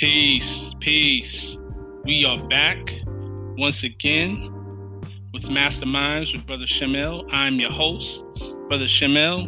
[0.00, 1.58] Peace, peace.
[2.06, 2.90] We are back
[3.58, 4.50] once again
[5.34, 7.28] with Masterminds with Brother Shamel.
[7.30, 8.24] I'm your host,
[8.70, 9.44] Brother Shamel,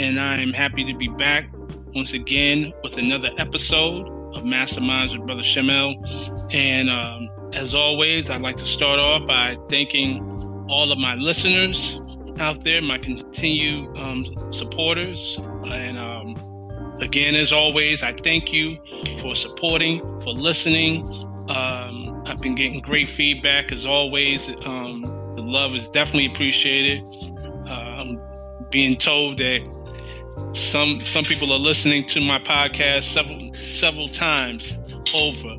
[0.00, 1.50] and I am happy to be back
[1.94, 5.94] once again with another episode of Masterminds with Brother Shamel.
[6.50, 10.22] And um, as always, I'd like to start off by thanking
[10.70, 12.00] all of my listeners
[12.38, 16.09] out there, my continued um, supporters, and um,
[17.00, 18.78] Again, as always, I thank you
[19.18, 21.02] for supporting, for listening.
[21.48, 24.48] Um, I've been getting great feedback as always.
[24.66, 24.98] Um,
[25.34, 27.02] the love is definitely appreciated.
[27.68, 28.20] Um,
[28.70, 29.60] being told that
[30.52, 34.76] some some people are listening to my podcast several several times
[35.14, 35.56] over.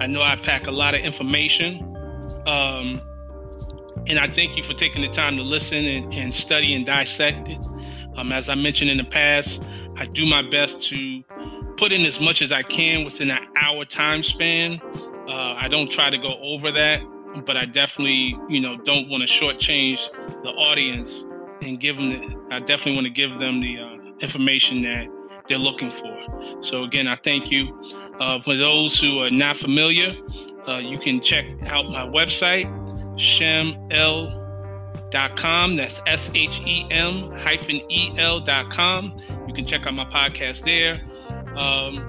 [0.00, 1.82] I know I pack a lot of information,
[2.46, 3.00] um,
[4.06, 7.48] and I thank you for taking the time to listen and, and study and dissect
[7.48, 7.58] it.
[8.16, 9.64] Um, as I mentioned in the past,
[9.96, 11.22] I do my best to
[11.76, 14.80] put in as much as I can within an hour time span.
[15.28, 17.02] Uh, I don't try to go over that,
[17.44, 20.08] but I definitely, you know, don't want to shortchange
[20.42, 21.24] the audience
[21.62, 22.10] and give them.
[22.10, 25.08] The, I definitely want to give them the uh, information that
[25.48, 26.58] they're looking for.
[26.60, 27.80] So again, I thank you.
[28.20, 30.16] Uh, for those who are not familiar,
[30.68, 32.66] uh, you can check out my website,
[35.12, 35.76] shem-el.com.
[35.76, 39.16] That's S H E M hyphen E L.com.
[39.46, 41.00] You can check out my podcast there.
[41.56, 42.08] Um,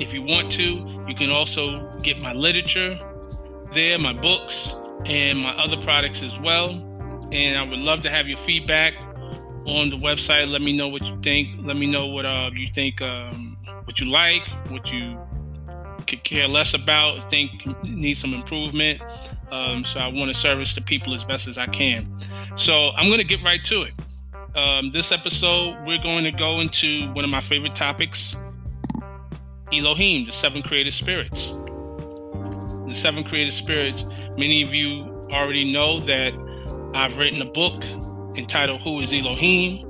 [0.00, 2.98] if you want to, you can also get my literature
[3.72, 6.70] there, my books, and my other products as well.
[7.32, 8.94] And I would love to have your feedback
[9.66, 10.50] on the website.
[10.50, 11.56] Let me know what you think.
[11.58, 15.18] Let me know what uh, you think, um, what you like, what you
[16.06, 19.02] could care less about, think needs some improvement.
[19.50, 22.08] Um, so I want to service the people as best as I can.
[22.56, 23.94] So I'm going to get right to it.
[24.56, 28.34] Um, this episode, we're going to go into one of my favorite topics
[29.72, 31.48] Elohim, the seven creative spirits.
[32.86, 34.04] The seven creative spirits,
[34.36, 36.32] many of you already know that
[36.94, 37.84] I've written a book
[38.36, 39.84] entitled Who is Elohim?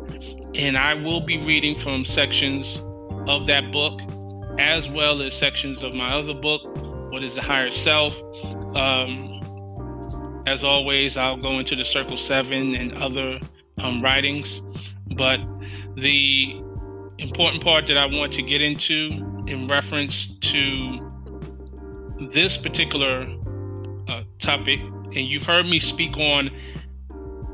[0.54, 2.78] And I will be reading from sections
[3.28, 4.00] of that book
[4.58, 6.62] as well as sections of my other book,
[7.12, 8.16] What is the Higher Self?
[8.74, 9.35] Um,
[10.46, 13.40] as always, I'll go into the Circle Seven and other
[13.78, 14.62] um, writings.
[15.16, 15.40] But
[15.96, 16.60] the
[17.18, 21.12] important part that I want to get into in reference to
[22.30, 23.26] this particular
[24.08, 26.50] uh, topic, and you've heard me speak on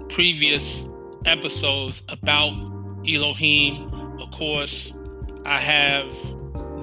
[0.08, 0.84] previous
[1.24, 2.52] episodes about
[3.08, 3.90] Elohim.
[4.20, 4.92] Of course,
[5.44, 6.12] I have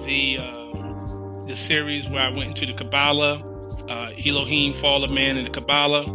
[0.03, 3.43] the uh, the series where I went into the Kabbalah,
[3.89, 6.05] uh, Elohim, Fall of Man, and the Kabbalah.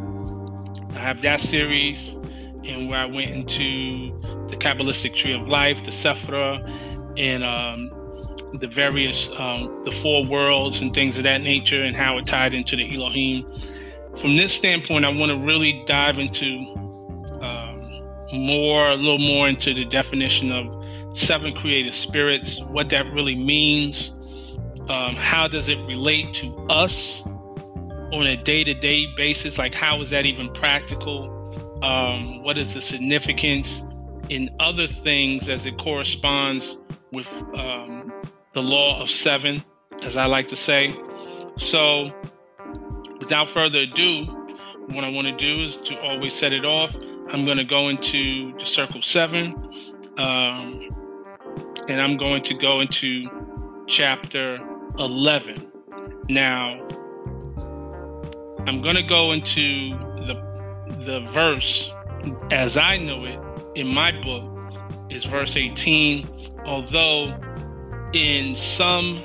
[0.95, 2.17] I have that series
[2.65, 4.17] and where I went into
[4.49, 6.63] the Kabbalistic tree of life, the Sephira,
[7.19, 7.91] and um,
[8.59, 12.55] the various um, the four worlds and things of that nature, and how it tied
[12.55, 13.47] into the Elohim.
[14.17, 16.47] From this standpoint, I want to really dive into
[17.41, 18.03] um,
[18.33, 20.84] more, a little more into the definition of
[21.17, 24.11] seven creative spirits, what that really means,
[24.89, 27.23] um, how does it relate to us
[28.12, 31.34] on a day-to-day basis, like how is that even practical?
[31.84, 33.84] um, what is the significance
[34.31, 36.78] in other things as it corresponds
[37.12, 38.12] with um,
[38.53, 39.62] the law of seven,
[40.03, 40.97] as I like to say.
[41.56, 42.10] So,
[43.20, 44.25] without further ado,
[44.88, 46.97] what I want to do is to always set it off.
[47.28, 49.54] I'm going to go into the circle seven,
[50.16, 50.88] um,
[51.88, 53.28] and I'm going to go into
[53.86, 54.59] chapter
[54.98, 55.71] 11.
[56.31, 56.86] Now,
[58.67, 60.43] I'm going to go into the
[61.01, 61.91] the verse
[62.51, 63.39] as I know it
[63.75, 64.51] in my book
[65.11, 66.27] is verse 18,
[66.65, 67.39] although
[68.13, 69.19] in some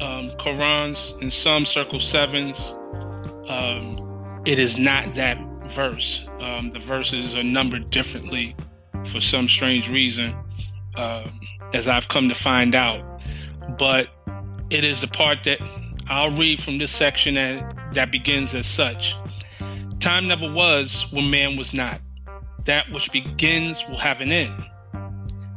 [0.00, 2.74] um, Qurans, in some circle sevens,
[3.48, 5.38] um, it is not that
[5.68, 6.26] verse.
[6.40, 8.54] Um, the verses are numbered differently
[9.06, 10.34] for some strange reason,
[10.96, 11.40] um,
[11.72, 13.02] as I've come to find out.
[13.78, 14.08] But
[14.70, 15.58] it is the part that
[16.08, 19.16] I'll read from this section that, that begins as such.
[19.98, 22.00] Time never was when man was not.
[22.64, 24.54] That which begins will have an end.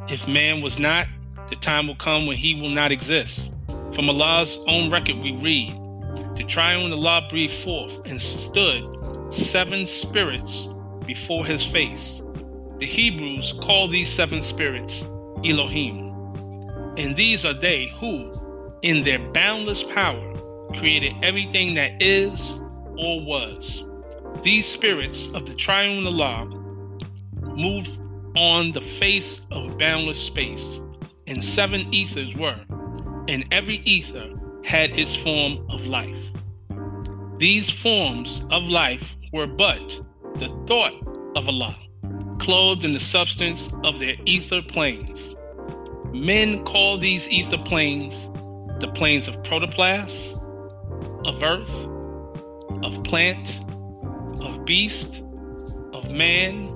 [0.08, 1.08] If man was not,
[1.50, 3.52] the time will come when he will not exist.
[3.94, 5.74] From Allah's own record, we read
[6.36, 8.84] The triune Allah breathed forth and stood
[9.32, 10.68] seven spirits
[11.06, 12.24] before his face.
[12.80, 15.04] The Hebrews call these seven spirits
[15.44, 16.10] Elohim.
[16.98, 18.26] And these are they who,
[18.82, 20.29] in their boundless power,
[20.78, 22.60] created everything that is
[22.98, 23.84] or was.
[24.44, 26.46] These spirits of the triune Allah
[27.42, 30.80] moved on the face of boundless space,
[31.28, 32.60] and seven ethers were
[33.30, 34.28] and every ether
[34.66, 36.32] had its form of life.
[37.38, 40.02] These forms of life were but
[40.36, 40.94] the thought
[41.36, 41.78] of Allah,
[42.40, 45.36] clothed in the substance of their ether planes.
[46.12, 48.32] Men call these ether planes
[48.80, 50.39] the planes of protoplast,
[51.26, 51.88] of earth,
[52.84, 53.60] of plant,
[54.42, 55.24] of beast,
[55.94, 56.68] of man,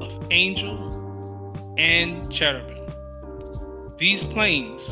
[0.00, 2.86] of angel, and cherubim.
[3.96, 4.88] These planes,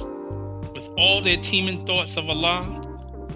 [0.72, 2.80] with all their teeming thoughts of Allah,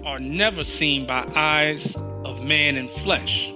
[0.05, 3.51] are never seen by eyes of man and flesh.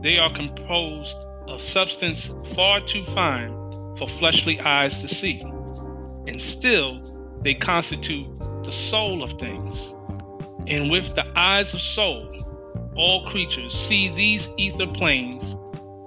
[0.00, 1.16] They are composed
[1.48, 3.50] of substance far too fine
[3.96, 5.40] for fleshly eyes to see.
[6.26, 6.98] And still,
[7.42, 8.34] they constitute
[8.64, 9.94] the soul of things.
[10.66, 12.28] And with the eyes of soul,
[12.96, 15.56] all creatures see these ether planes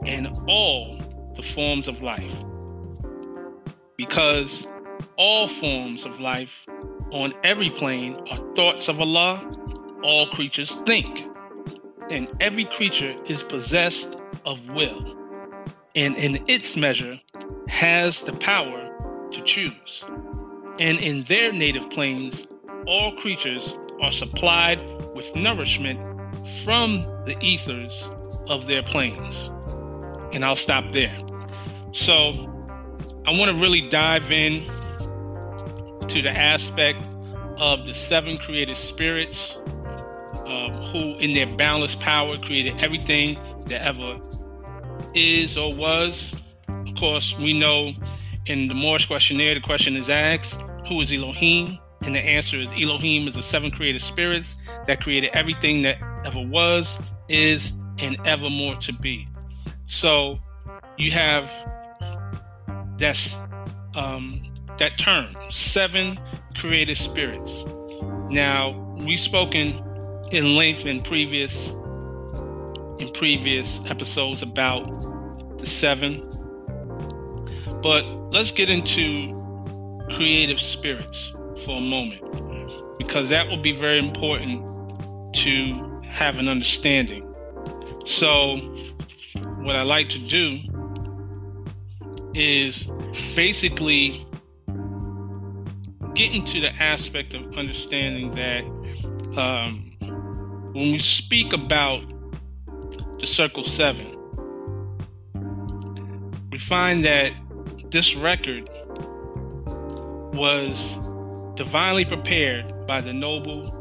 [0.05, 0.99] and all
[1.35, 2.33] the forms of life.
[3.97, 4.65] Because
[5.15, 6.65] all forms of life
[7.11, 9.43] on every plane are thoughts of Allah,
[10.03, 11.25] all creatures think.
[12.09, 14.15] And every creature is possessed
[14.45, 15.15] of will,
[15.95, 17.19] and in its measure
[17.67, 20.05] has the power to choose.
[20.79, 22.47] And in their native planes,
[22.85, 24.79] all creatures are supplied
[25.15, 25.99] with nourishment
[26.63, 28.09] from the ethers
[28.47, 29.49] of their planes.
[30.33, 31.17] And I'll stop there.
[31.91, 32.53] So
[33.25, 34.65] I want to really dive in
[36.07, 37.01] to the aspect
[37.57, 39.57] of the seven created spirits
[40.45, 44.21] um, who, in their boundless power, created everything that ever
[45.13, 46.33] is or was.
[46.69, 47.93] Of course, we know
[48.45, 51.79] in the Moorish questionnaire, the question is asked, Who is Elohim?
[52.01, 54.55] And the answer is Elohim is the seven created spirits
[54.85, 59.27] that created everything that ever was, is, and ever more to be.
[59.87, 60.39] So
[60.97, 61.51] you have
[62.97, 63.37] that's
[63.95, 64.41] um,
[64.77, 66.19] that term, seven
[66.55, 67.63] created spirits.
[68.29, 69.83] Now we've spoken
[70.31, 71.69] in length in previous
[72.99, 76.21] in previous episodes about the seven,
[77.81, 79.33] but let's get into
[80.09, 82.21] creative spirits for a moment
[82.97, 84.63] because that will be very important
[85.33, 87.23] to have an understanding.
[88.05, 88.57] So,
[89.59, 90.59] what I like to do
[92.33, 92.87] is
[93.35, 94.25] basically
[96.15, 98.63] get into the aspect of understanding that
[99.37, 99.93] um,
[100.73, 102.01] when we speak about
[103.19, 104.15] the Circle Seven,
[106.51, 107.33] we find that
[107.91, 108.69] this record
[110.33, 110.97] was
[111.57, 113.73] divinely prepared by the noble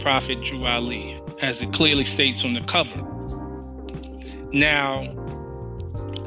[0.00, 2.96] prophet Drew Ali, as it clearly states on the cover.
[4.52, 5.02] Now,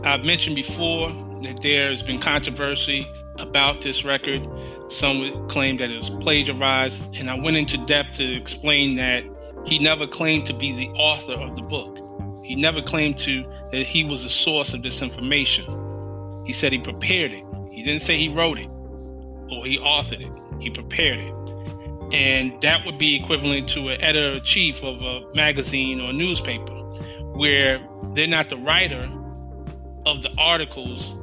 [0.03, 1.09] I've mentioned before
[1.43, 3.07] that there's been controversy
[3.39, 4.47] about this record.
[4.89, 9.23] Some would claim that it was plagiarized, and I went into depth to explain that
[9.65, 11.97] he never claimed to be the author of the book.
[12.43, 15.65] He never claimed to that he was the source of this information.
[16.45, 17.45] He said he prepared it.
[17.71, 18.69] He didn't say he wrote it
[19.51, 20.50] or he authored it.
[20.61, 21.33] He prepared it.
[22.13, 26.73] And that would be equivalent to an editor chief of a magazine or newspaper,
[27.33, 27.79] where
[28.13, 29.09] they're not the writer
[30.05, 31.15] of the articles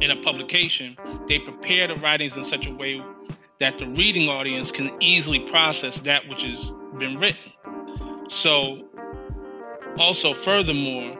[0.00, 0.96] in a publication.
[1.28, 3.02] They prepare the writings in such a way
[3.58, 7.52] that the reading audience can easily process that which has been written.
[8.30, 8.88] So,
[9.98, 11.18] also, furthermore,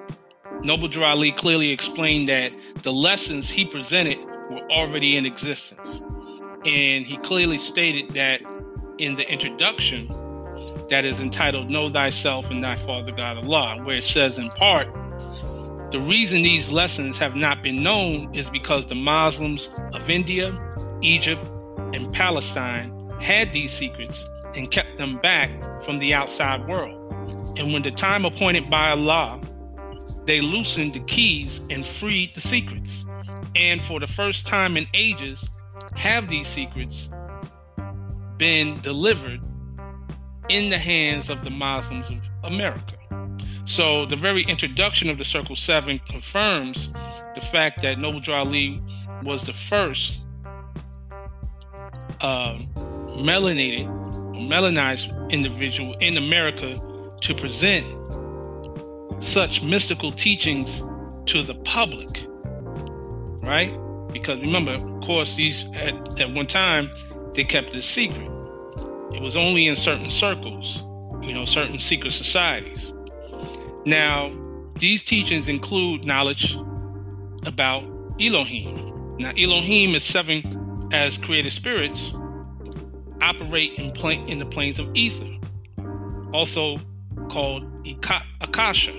[0.63, 4.19] Noble Drew Ali clearly explained that the lessons he presented
[4.51, 6.01] were already in existence.
[6.65, 8.43] And he clearly stated that
[8.99, 10.09] in the introduction
[10.91, 14.89] that is entitled Know Thyself and Thy Father God Allah, where it says in part,
[15.91, 20.57] the reason these lessons have not been known is because the Muslims of India,
[21.01, 21.45] Egypt,
[21.95, 24.25] and Palestine had these secrets
[24.55, 25.51] and kept them back
[25.83, 26.97] from the outside world.
[27.59, 29.41] And when the time appointed by Allah,
[30.27, 33.05] they loosened the keys and freed the secrets.
[33.57, 35.49] And for the first time in ages,
[35.95, 37.09] have these secrets
[38.37, 39.41] been delivered
[40.49, 42.97] in the hands of the Muslims of America.
[43.67, 46.91] So the very introduction of the Circle Seven confirms
[47.35, 48.83] the fact that Noble Ali
[49.23, 50.19] was the first
[52.21, 52.59] uh,
[53.17, 53.87] melanated,
[54.35, 56.81] melanized individual in America
[57.21, 57.87] to present
[59.23, 60.83] such mystical teachings
[61.27, 62.27] to the public,
[63.43, 63.73] right?
[64.13, 66.91] Because remember, of course, these at, at one time
[67.35, 68.31] they kept it secret.
[69.13, 70.83] It was only in certain circles,
[71.23, 72.93] you know, certain secret societies.
[73.85, 74.33] Now,
[74.77, 76.57] these teachings include knowledge
[77.45, 77.83] about
[78.21, 79.17] Elohim.
[79.19, 82.13] Now, Elohim is seven as created spirits,
[83.21, 85.29] operate in, pla- in the planes of ether,
[86.33, 86.79] also
[87.29, 87.65] called
[88.41, 88.93] Akasha,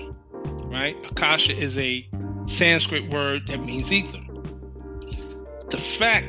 [0.64, 0.96] right?
[1.10, 2.08] Akasha is a
[2.46, 4.20] Sanskrit word that means ether.
[5.72, 6.26] The fact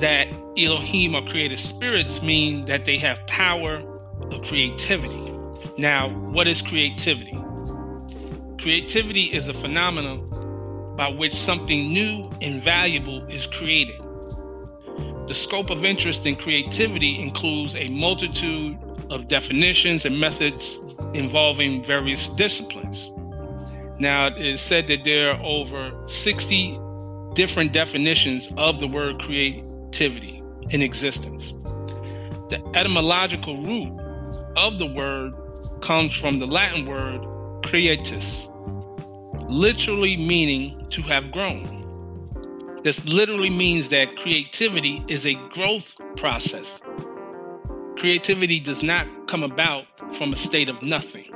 [0.00, 3.76] that Elohim are created spirits mean that they have power
[4.30, 5.32] of creativity.
[5.78, 7.42] Now, what is creativity?
[8.60, 10.26] Creativity is a phenomenon
[10.94, 13.98] by which something new and valuable is created.
[15.26, 18.76] The scope of interest in creativity includes a multitude
[19.08, 20.78] of definitions and methods
[21.14, 23.10] involving various disciplines.
[23.98, 26.78] Now, it is said that there are over 60
[27.34, 31.52] different definitions of the word creativity in existence.
[32.48, 33.98] The etymological root
[34.56, 35.32] of the word
[35.80, 37.20] comes from the Latin word
[37.62, 38.48] creatus,
[39.48, 41.80] literally meaning to have grown.
[42.82, 46.80] This literally means that creativity is a growth process.
[47.96, 49.84] Creativity does not come about
[50.14, 51.32] from a state of nothing.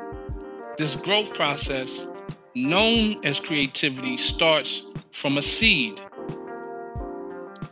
[0.77, 2.07] This growth process,
[2.55, 4.83] known as creativity, starts
[5.17, 5.99] from a seed,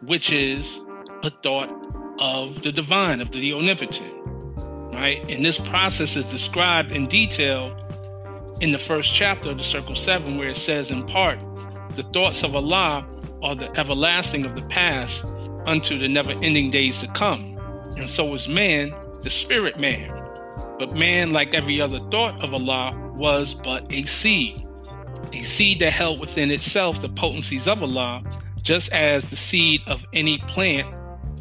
[0.01, 0.81] which is
[1.23, 1.69] a thought
[2.19, 4.15] of the divine, of the omnipotent,
[4.95, 5.23] right?
[5.29, 7.77] And this process is described in detail
[8.63, 11.39] in the first chapter of the Circle Seven, where it says, in part,
[11.91, 13.07] the thoughts of Allah
[13.43, 15.23] are the everlasting of the past
[15.67, 17.59] unto the never ending days to come.
[17.99, 20.11] And so is man, the spirit man.
[20.79, 24.64] But man, like every other thought of Allah, was but a seed,
[25.33, 28.23] a seed that held within itself the potencies of Allah,
[28.63, 30.93] just as the seed of any plant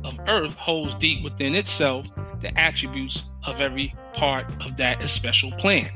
[0.04, 2.08] of earth holds deep within itself
[2.40, 5.90] the attributes of every part of that especial plant.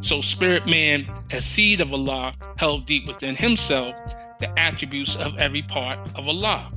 [0.00, 3.94] So, spirit man, as seed of Allah, held deep within himself
[4.38, 6.72] the attributes of every part of Allah.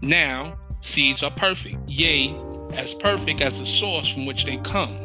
[0.00, 2.34] Now, seeds are perfect, yea,
[2.72, 4.98] as perfect as the source from which they come.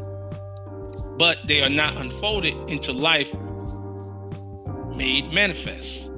[1.17, 3.33] But they are not unfolded into life
[4.99, 6.09] made manifest.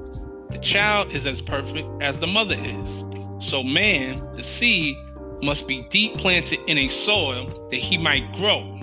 [0.50, 3.04] The child is as perfect as the mother is.
[3.38, 4.96] So, man, the seed,
[5.42, 8.80] must be deep planted in a soil that he might grow,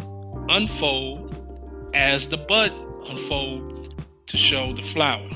[0.49, 2.73] unfold as the bud
[3.09, 5.29] unfold to show the flower.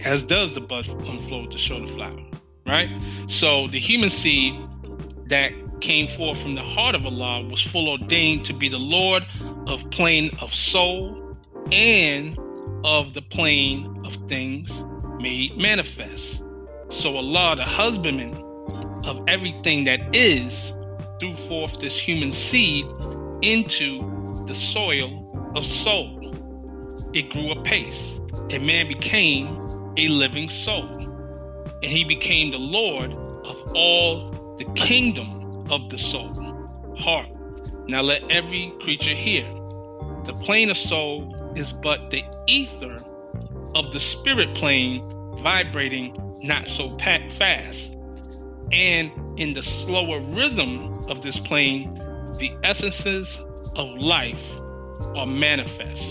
[0.00, 2.24] As does the bud unfold to show the flower,
[2.66, 2.90] right?
[3.28, 4.58] So the human seed
[5.26, 9.26] that came forth from the heart of Allah was full ordained to be the Lord
[9.66, 11.36] of plane of soul
[11.70, 12.38] and
[12.84, 14.84] of the plane of things
[15.18, 16.42] made manifest.
[16.88, 18.34] So Allah, the husbandman
[19.04, 20.72] of everything that is,
[21.20, 22.86] threw forth this human seed
[23.42, 26.16] into the soil of soul.
[27.12, 28.20] It grew apace,
[28.50, 29.60] and man became
[29.96, 30.88] a living soul.
[31.82, 36.32] And he became the Lord of all the kingdom of the soul,
[36.96, 37.28] heart.
[37.88, 39.44] Now let every creature hear.
[40.24, 43.02] The plane of soul is but the ether
[43.74, 45.02] of the spirit plane
[45.38, 47.94] vibrating not so fast.
[48.72, 51.90] And in the slower rhythm of this plane,
[52.38, 53.38] the essences
[53.76, 54.58] of life
[55.16, 56.08] are manifest.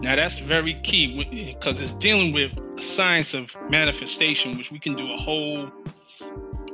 [0.00, 4.94] Now that's very key because it's dealing with a science of manifestation, which we can
[4.94, 5.70] do a whole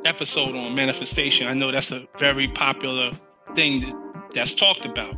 [0.05, 1.49] episode on manifestation.
[1.49, 3.13] I know that's a very popular
[3.55, 5.17] thing that, that's talked about,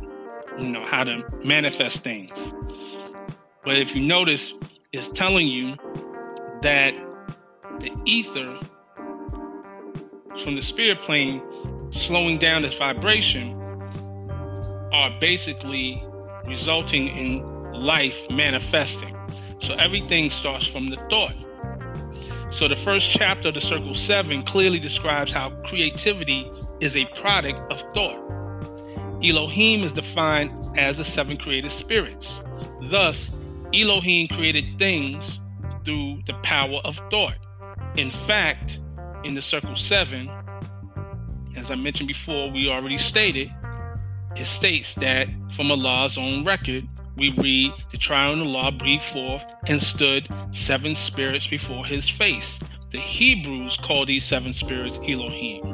[0.59, 2.53] you know, how to manifest things.
[3.63, 4.53] But if you notice,
[4.91, 5.75] it's telling you
[6.61, 6.93] that
[7.79, 8.59] the ether
[10.43, 11.41] from the spirit plane
[11.91, 13.55] slowing down its vibration
[14.91, 16.03] are basically
[16.45, 19.15] resulting in life manifesting.
[19.59, 21.35] So everything starts from the thought.
[22.51, 26.49] So the first chapter of the Circle 7 clearly describes how creativity
[26.79, 28.19] is a product of thought.
[29.23, 32.41] Elohim is defined as the seven created spirits.
[32.81, 33.31] Thus,
[33.73, 35.39] Elohim created things
[35.83, 37.37] through the power of thought.
[37.97, 38.79] In fact,
[39.23, 40.29] in the Circle 7,
[41.57, 43.51] as I mentioned before, we already stated,
[44.35, 49.45] it states that from Allah's own record, we read the trial triune Allah breathed forth
[49.67, 52.57] and stood seven spirits before his face.
[52.91, 55.65] The Hebrews call these seven spirits Elohim.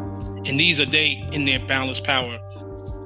[0.46, 2.40] And these are they, in their boundless power,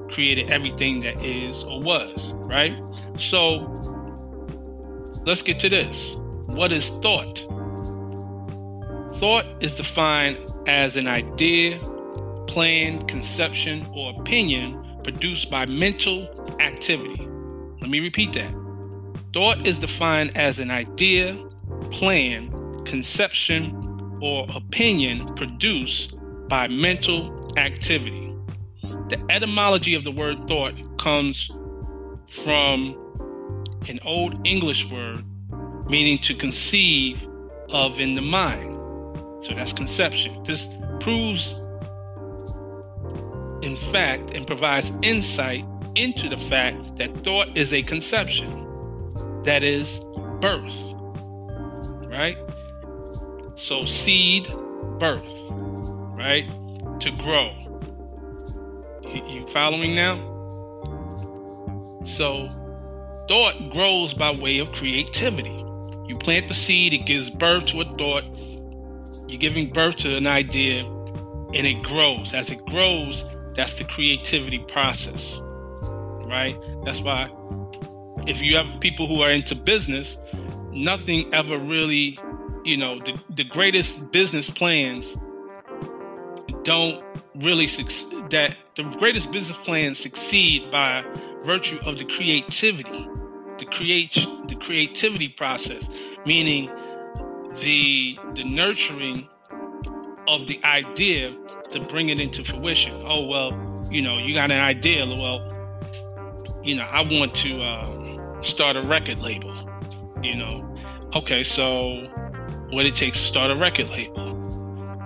[0.10, 2.75] created everything that is or was, right?
[3.18, 3.60] So
[5.25, 6.16] let's get to this.
[6.48, 7.39] What is thought?
[9.20, 11.78] Thought is defined as an idea,
[12.48, 16.28] plan, conception, or opinion produced by mental
[16.60, 17.28] activity.
[17.82, 18.54] Let me repeat that.
[19.34, 21.38] Thought is defined as an idea,
[21.92, 22.51] plan,
[22.86, 23.75] conception,
[24.22, 26.16] or opinion produced
[26.48, 28.29] by mental activity.
[29.10, 31.51] The etymology of the word thought comes
[32.28, 32.96] from
[33.88, 35.24] an old English word
[35.89, 37.28] meaning to conceive
[37.70, 38.75] of in the mind.
[39.44, 40.44] So that's conception.
[40.44, 41.54] This proves,
[43.62, 48.50] in fact, and provides insight into the fact that thought is a conception,
[49.44, 50.00] that is,
[50.39, 50.94] birth.
[52.08, 52.38] Right?
[53.56, 54.48] So, seed,
[55.00, 55.36] birth,
[56.16, 56.48] right?
[57.00, 57.59] To grow.
[59.13, 60.18] You following now?
[62.06, 62.48] So,
[63.28, 65.56] thought grows by way of creativity.
[66.08, 68.24] You plant the seed, it gives birth to a thought.
[69.28, 72.34] You're giving birth to an idea, and it grows.
[72.34, 73.24] As it grows,
[73.54, 75.36] that's the creativity process,
[76.25, 76.56] right?
[76.86, 77.30] That's why
[78.28, 80.18] if you have people who are into business,
[80.72, 82.18] nothing ever really,
[82.63, 85.16] you know, the, the greatest business plans
[86.63, 87.04] don't
[87.36, 91.04] really succeed, that the greatest business plans succeed by
[91.44, 93.08] virtue of the creativity
[93.60, 94.13] the create
[94.48, 95.88] the creativity process,
[96.25, 96.70] meaning
[97.62, 99.28] the the nurturing
[100.28, 101.36] of the idea
[101.72, 102.94] to bring it into fruition.
[103.06, 105.06] Oh well, you know, you got an idea.
[105.06, 105.46] Well,
[106.63, 109.54] you know, I want to uh, start a record label.
[110.24, 110.75] You know,
[111.16, 112.08] okay, so
[112.72, 114.29] what it takes to start a record label?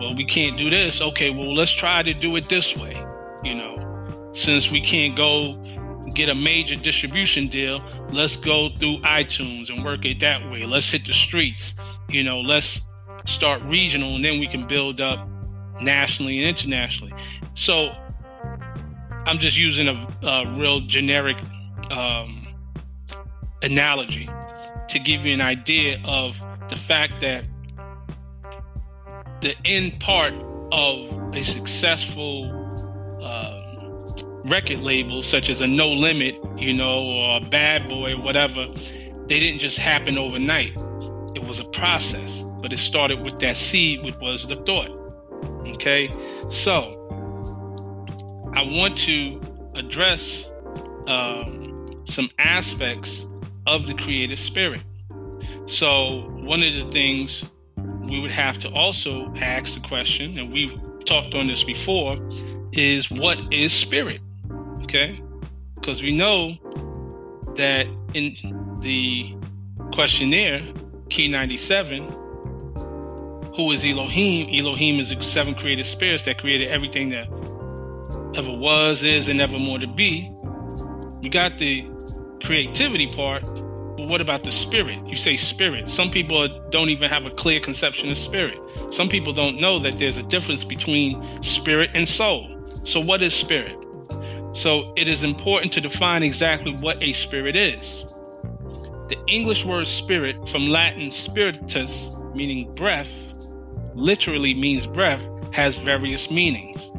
[0.03, 1.01] Well, we can't do this.
[1.01, 2.93] Okay, well, let's try to do it this way.
[3.41, 5.55] You know, since we can't go
[6.13, 7.81] get a major distribution deal,
[8.12, 10.65] let's go through iTunes and work it that way.
[10.65, 11.74] Let's hit the streets.
[12.10, 12.81] You know, let's
[13.25, 15.25] start regional and then we can build up
[15.79, 17.13] nationally and internationally.
[17.53, 17.95] So
[19.25, 21.38] I'm just using a, a real generic
[21.91, 22.45] um,
[23.62, 24.29] analogy
[24.89, 27.45] to give you an idea of the fact that
[29.43, 30.33] the end part
[30.72, 32.50] of a successful
[33.22, 33.61] uh,
[34.46, 38.68] record label, such as a No Limit, you know, or a Bad Boy, whatever,
[39.27, 40.75] they didn't just happen overnight.
[41.35, 44.89] It was a process, but it started with that seed, which was the thought.
[45.75, 46.09] Okay,
[46.50, 47.00] so
[48.53, 49.41] I want to
[49.75, 50.50] address
[51.07, 53.25] um, some aspects
[53.68, 54.83] of the creative spirit.
[55.65, 57.44] So, one of the things
[58.09, 60.74] we would have to also ask the question, and we've
[61.05, 62.18] talked on this before,
[62.72, 64.20] is what is spirit?
[64.83, 65.22] Okay?
[65.75, 66.57] Because we know
[67.55, 68.35] that in
[68.81, 69.35] the
[69.92, 70.61] questionnaire,
[71.09, 72.03] Key 97,
[73.55, 74.50] who is Elohim?
[74.50, 77.27] Elohim is the seven created spirits that created everything that
[78.35, 80.31] ever was, is, and ever more to be.
[81.22, 81.87] You got the
[82.44, 83.44] creativity part,
[84.07, 85.05] what about the spirit?
[85.07, 85.89] You say spirit.
[85.89, 88.59] Some people don't even have a clear conception of spirit.
[88.92, 92.50] Some people don't know that there's a difference between spirit and soul.
[92.83, 93.77] So, what is spirit?
[94.53, 98.05] So it is important to define exactly what a spirit is.
[99.07, 103.11] The English word spirit, from Latin spiritus, meaning breath,
[103.96, 106.92] literally means breath, has various meanings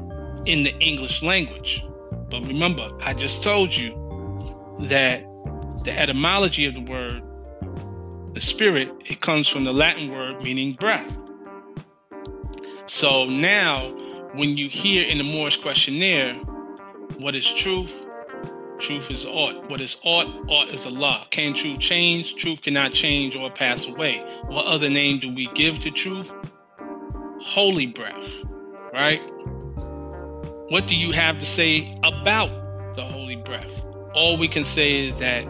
[0.47, 1.85] in the English language.
[2.29, 3.93] But remember, I just told you
[4.81, 5.25] that
[5.85, 7.23] the etymology of the word,
[8.35, 11.19] the spirit, it comes from the Latin word meaning breath.
[12.87, 13.91] So now,
[14.35, 16.35] when you hear in the Moorish questionnaire,
[17.19, 18.07] what is truth?
[18.79, 19.71] Truth is ought.
[19.71, 20.27] What is ought?
[20.49, 21.27] Ought is Allah.
[21.31, 22.35] Can truth change?
[22.35, 24.19] Truth cannot change or pass away.
[24.47, 26.35] What other name do we give to truth?
[27.41, 28.43] Holy breath,
[28.93, 29.23] right?
[30.71, 32.51] What do you have to say about
[32.97, 33.85] the holy breath?
[34.15, 35.47] All we can say is that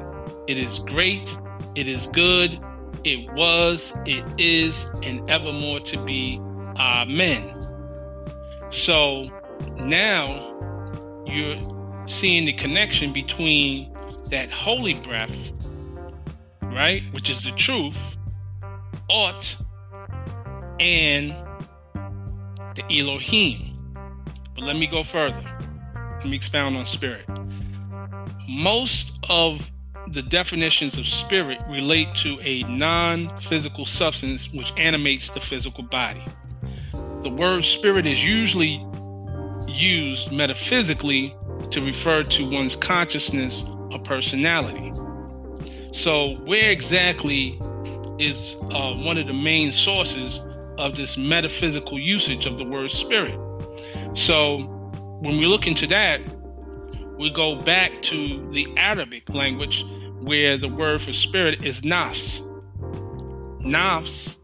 [0.46, 1.36] it is great,
[1.74, 2.58] it is good,
[3.04, 6.40] it was, it is, and evermore to be.
[6.76, 7.52] Amen.
[8.70, 9.30] So
[9.76, 11.56] now you're
[12.06, 13.92] seeing the connection between
[14.30, 15.36] that holy breath,
[16.62, 18.16] right, which is the truth,
[19.08, 19.56] ought,
[20.80, 21.30] and
[22.74, 23.78] the Elohim.
[24.54, 25.42] But let me go further.
[26.18, 27.26] Let me expound on spirit.
[28.48, 29.70] Most of
[30.08, 36.24] the definitions of spirit relate to a non physical substance which animates the physical body.
[37.22, 38.84] The word spirit is usually
[39.66, 41.34] used metaphysically
[41.70, 44.92] to refer to one's consciousness or personality.
[45.92, 47.58] So, where exactly
[48.18, 50.42] is uh, one of the main sources
[50.76, 53.38] of this metaphysical usage of the word spirit?
[54.12, 54.58] So,
[55.20, 56.20] when we look into that,
[57.18, 59.84] we go back to the Arabic language
[60.20, 62.40] where the word for spirit is nafs.
[63.60, 64.36] Nafs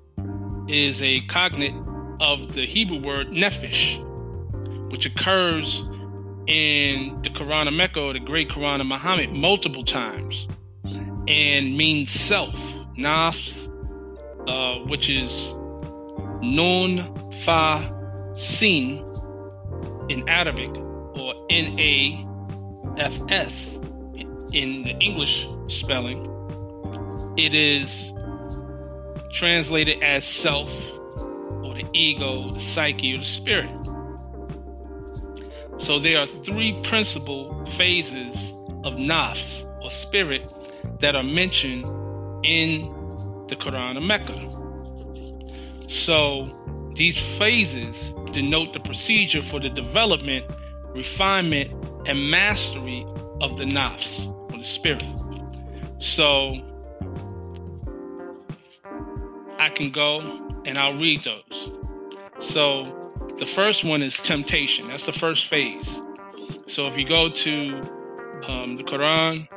[0.68, 1.74] is a cognate
[2.20, 3.98] of the Hebrew word nephesh,
[4.90, 5.84] which occurs
[6.46, 10.46] in the Quran of Mecca or the Great Quran of Muhammad multiple times
[11.28, 12.74] and means self.
[12.96, 13.68] Nafs,
[14.46, 15.52] uh, which is
[16.42, 16.98] Nun
[17.32, 17.96] Fa
[18.34, 19.04] Sin
[20.08, 20.70] in Arabic
[21.14, 22.26] or N A
[22.96, 23.78] F S
[24.52, 26.26] in the English spelling.
[27.36, 28.12] It is
[29.32, 30.72] translated as self
[31.64, 33.70] or the ego, the psyche, or the spirit.
[35.78, 38.50] So there are three principal phases
[38.84, 40.52] of nafs or spirit
[40.98, 41.84] that are mentioned
[42.44, 42.82] in
[43.48, 44.36] the Quran of Mecca.
[45.88, 50.44] So these phases denote the procedure for the development,
[50.88, 51.72] refinement,
[52.06, 53.06] and mastery
[53.40, 55.04] of the nafs or the spirit.
[55.98, 56.54] So
[59.58, 60.20] I can go
[60.64, 61.72] and I'll read those.
[62.38, 62.96] So
[63.36, 64.88] the first one is temptation.
[64.88, 66.00] That's the first phase.
[66.66, 67.80] So if you go to
[68.46, 69.48] um, the Quran,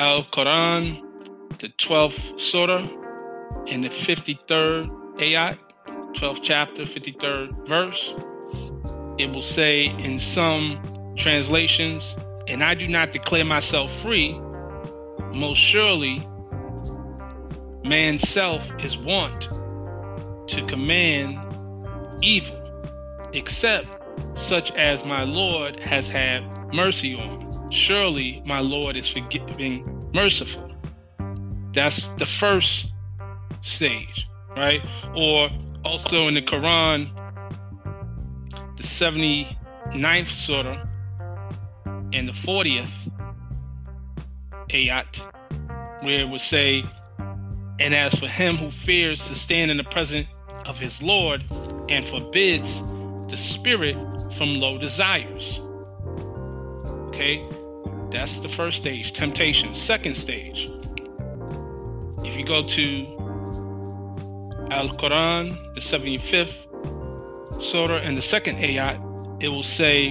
[0.00, 1.02] Al Quran,
[1.58, 2.86] the 12th Surah,
[3.66, 5.58] and the 53rd ayat,
[6.14, 8.14] 12th chapter, 53rd verse,
[9.18, 10.80] it will say in some
[11.18, 14.38] translations, and I do not declare myself free,
[15.32, 16.26] most surely
[17.84, 19.48] man's self is wont
[20.48, 21.38] to command
[22.22, 22.56] evil,
[23.32, 23.86] except
[24.34, 27.70] such as my Lord has had mercy on.
[27.70, 30.72] Surely my Lord is forgiving, merciful.
[31.72, 32.92] That's the first
[33.60, 34.26] stage,
[34.56, 34.80] right?
[35.14, 35.50] Or
[35.84, 37.10] also in the Quran,
[38.76, 40.84] the 79th surah
[42.12, 42.90] and the 40th
[44.68, 46.84] ayat, where it would say,
[47.78, 50.26] And as for him who fears to stand in the presence
[50.66, 51.44] of his Lord
[51.88, 52.82] and forbids
[53.28, 53.96] the spirit
[54.34, 55.60] from low desires.
[57.08, 57.46] Okay,
[58.10, 59.74] that's the first stage, temptation.
[59.74, 60.70] Second stage,
[62.24, 63.06] if you go to
[64.70, 66.68] Al Quran, the 75th
[67.60, 70.10] Surah, and the second ayat, it will say,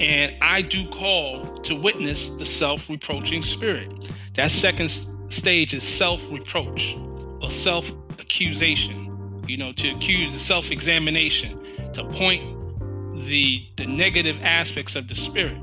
[0.00, 3.92] And I do call to witness the self reproaching spirit.
[4.34, 4.90] That second
[5.28, 6.96] stage is self reproach
[7.42, 12.42] or self accusation, you know, to accuse, self examination, to point
[13.26, 15.58] the the negative aspects of the spirit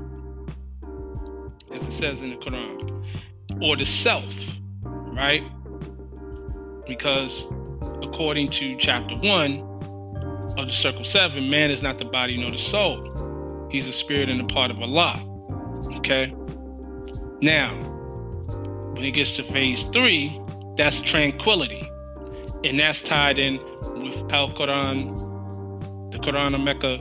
[1.72, 3.04] as it says in the Quran,
[3.62, 4.34] or the self,
[4.82, 5.42] right?
[6.86, 7.46] Because
[8.02, 9.60] according to chapter one
[10.58, 13.08] of the circle seven, man is not the body nor the soul.
[13.72, 15.24] He's a spirit and a part of Allah.
[15.96, 16.32] Okay?
[17.40, 17.74] Now,
[18.94, 20.38] when it gets to phase three,
[20.76, 21.88] that's tranquility.
[22.64, 23.56] And that's tied in
[24.00, 25.10] with Al Quran,
[26.12, 26.98] the Quran of Mecca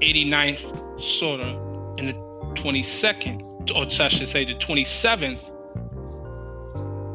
[0.00, 2.14] 89th Surah, and the
[2.54, 5.52] 22nd or I should say the 27th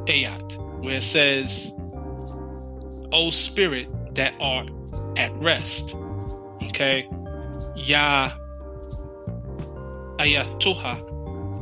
[0.08, 1.72] ayat, where it says,
[3.12, 4.70] O spirit that art
[5.18, 5.96] at rest.
[6.64, 7.08] Okay?
[7.76, 8.32] Ya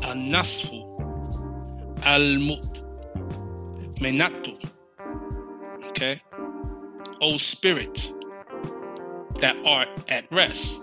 [0.03, 0.81] al-nasfu
[2.03, 2.83] al-mut
[3.99, 4.57] menatu.
[5.89, 6.21] Okay?
[7.21, 8.11] O spirit
[9.39, 10.79] that art at rest.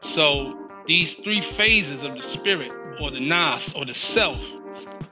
[0.00, 0.56] So
[0.86, 4.50] these three phases of the spirit or the nas or the self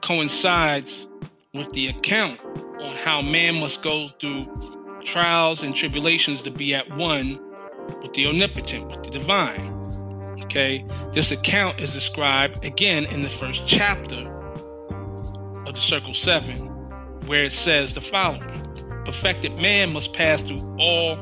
[0.01, 1.07] coincides
[1.55, 2.41] with the account
[2.81, 4.47] on how man must go through
[5.05, 7.41] trials and tribulations to be at one
[8.03, 9.76] with the omnipotent, with the divine.
[10.57, 14.27] Okay, this account is described again in the first chapter
[15.67, 16.57] of the Circle Seven,
[17.27, 21.17] where it says the following Perfected man must pass through all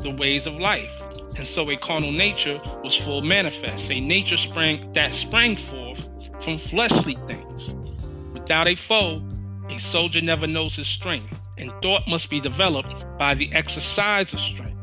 [0.00, 0.92] the ways of life.
[1.38, 6.08] And so a carnal nature was full manifest, a nature sprang that sprang forth
[6.42, 7.72] from fleshly things.
[8.32, 9.22] Without a foe,
[9.70, 14.40] a soldier never knows his strength, and thought must be developed by the exercise of
[14.40, 14.75] strength.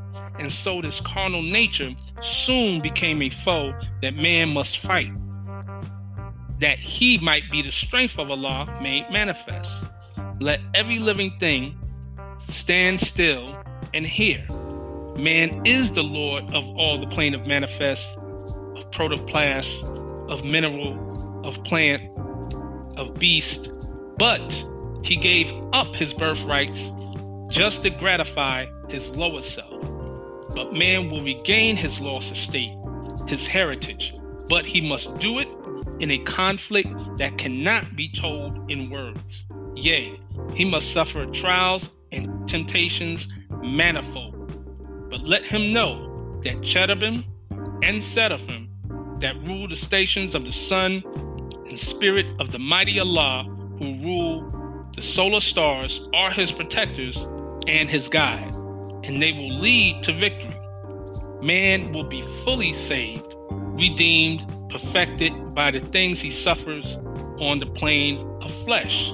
[0.43, 5.09] And so this carnal nature soon became a foe that man must fight,
[6.59, 9.85] that he might be the strength of Allah made manifest.
[10.41, 11.79] Let every living thing
[12.49, 13.57] stand still
[13.93, 14.45] and hear.
[15.17, 19.87] Man is the Lord of all the plane of manifest, of protoplasm,
[20.29, 22.03] of mineral, of plant,
[22.97, 23.71] of beast,
[24.17, 24.65] but
[25.05, 26.91] he gave up his birthrights
[27.47, 29.92] just to gratify his lower self.
[30.55, 32.75] But man will regain his lost estate,
[33.27, 34.13] his heritage,
[34.49, 35.47] but he must do it
[35.99, 39.45] in a conflict that cannot be told in words.
[39.75, 40.19] Yea,
[40.53, 43.27] he must suffer trials and temptations
[43.61, 45.09] manifold.
[45.09, 47.25] But let him know that cherubim
[47.81, 48.69] and seraphim
[49.19, 51.03] that rule the stations of the sun
[51.69, 53.45] and spirit of the mighty Allah
[53.77, 57.27] who rule the solar stars are his protectors
[57.67, 58.53] and his guide,
[59.03, 60.55] and they will lead to victory.
[61.41, 66.95] Man will be fully saved, redeemed, perfected by the things he suffers
[67.39, 69.11] on the plane of flesh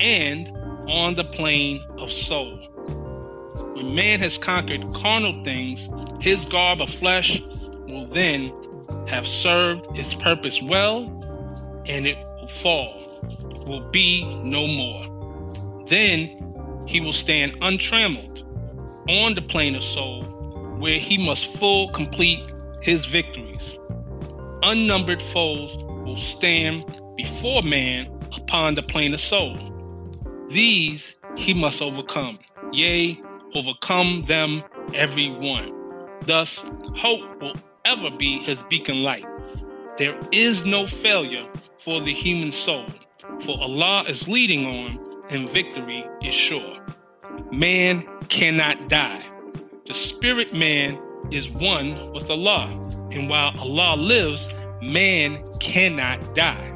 [0.00, 0.48] and
[0.88, 2.56] on the plane of soul.
[3.74, 5.88] When man has conquered carnal things,
[6.20, 7.42] his garb of flesh
[7.86, 8.52] will then
[9.08, 11.04] have served its purpose well,
[11.86, 13.28] and it will fall,
[13.66, 15.84] will be no more.
[15.86, 16.38] Then
[16.86, 18.44] he will stand untrammeled
[19.08, 20.22] on the plane of soul,
[20.78, 22.40] where he must full complete
[22.80, 23.78] his victories.
[24.62, 26.84] Unnumbered foes will stand
[27.16, 29.56] before man upon the plane of soul.
[30.48, 32.38] These he must overcome,
[32.72, 33.20] yea,
[33.54, 34.62] overcome them
[34.94, 35.72] every one.
[36.26, 39.26] Thus, hope will ever be his beacon light.
[39.98, 41.46] There is no failure
[41.78, 42.86] for the human soul,
[43.40, 44.98] for Allah is leading on
[45.30, 46.78] and victory is sure.
[47.50, 49.22] Man cannot die.
[49.86, 50.98] The spirit man
[51.30, 52.70] is one with Allah,
[53.10, 54.48] and while Allah lives,
[54.80, 56.70] man cannot die.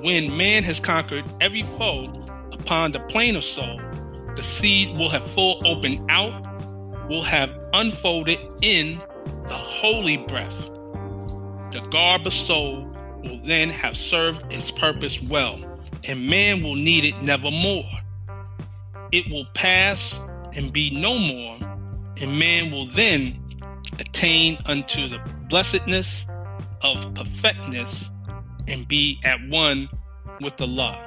[0.00, 2.04] When man has conquered every foe
[2.52, 3.80] upon the plane of soul,
[4.36, 6.46] the seed will have full opened out,
[7.08, 9.00] will have unfolded in
[9.48, 10.66] the holy breath.
[11.72, 12.86] The garb of soul
[13.24, 15.60] will then have served its purpose well,
[16.04, 17.90] and man will need it nevermore.
[19.10, 20.20] It will pass
[20.56, 21.56] and be no more,
[22.20, 23.40] and man will then
[23.98, 26.26] attain unto the blessedness
[26.82, 28.10] of perfectness
[28.68, 29.88] and be at one
[30.40, 30.98] with the law.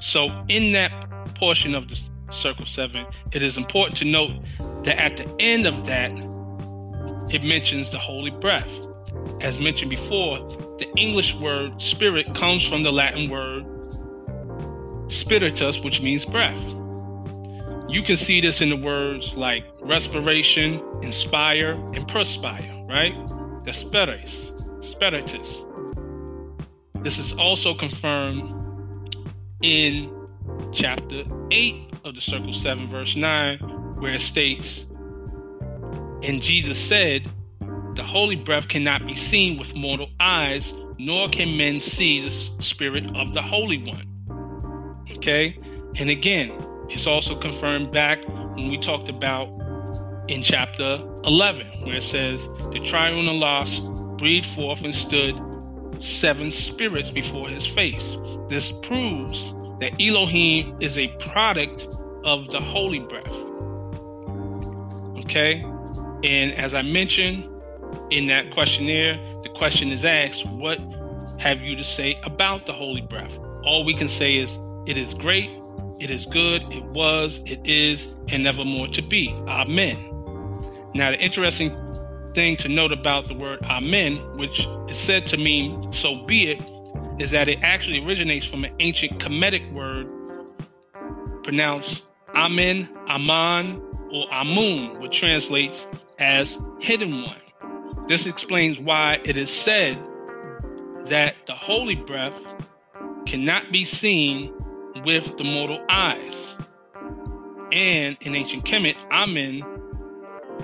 [0.00, 4.32] So, in that portion of the circle seven, it is important to note
[4.84, 6.10] that at the end of that,
[7.32, 8.70] it mentions the holy breath.
[9.40, 10.38] As mentioned before,
[10.78, 13.64] the English word spirit comes from the Latin word
[15.08, 16.58] spiritus, which means breath.
[17.90, 23.18] You can see this in the words like respiration, inspire, and perspire, right?
[23.64, 25.62] The spiritus, spiritus.
[27.02, 28.54] This is also confirmed
[29.62, 30.08] in
[30.72, 33.58] chapter 8 of the Circle 7, verse 9,
[33.98, 34.86] where it states,
[36.22, 37.28] And Jesus said,
[37.96, 43.16] The holy breath cannot be seen with mortal eyes, nor can men see the spirit
[43.16, 44.06] of the Holy One.
[45.10, 45.58] Okay?
[45.96, 46.52] And again,
[46.90, 48.26] it's also confirmed back
[48.56, 49.48] when we talked about
[50.28, 53.66] in chapter 11, where it says, The triune Allah
[54.16, 55.40] breathed forth and stood
[56.00, 58.16] seven spirits before his face.
[58.48, 61.88] This proves that Elohim is a product
[62.24, 63.32] of the holy breath.
[65.20, 65.64] Okay?
[66.24, 67.48] And as I mentioned
[68.10, 70.78] in that questionnaire, the question is asked, What
[71.38, 73.38] have you to say about the holy breath?
[73.62, 75.50] All we can say is, It is great,
[76.00, 79.30] it is good, it was, it is, and nevermore to be.
[79.46, 79.98] Amen.
[80.94, 81.76] Now, the interesting
[82.34, 86.62] thing to note about the word Amen, which is said to mean so be it,
[87.20, 90.08] is that it actually originates from an ancient Kemetic word
[91.42, 93.82] pronounced Amen, Aman,
[94.12, 95.86] or Amun, which translates
[96.18, 97.36] as hidden one.
[98.06, 99.98] This explains why it is said
[101.06, 102.38] that the holy breath
[103.26, 104.52] cannot be seen
[105.04, 106.54] with the mortal eyes.
[107.72, 109.64] And in ancient Kemet, Amen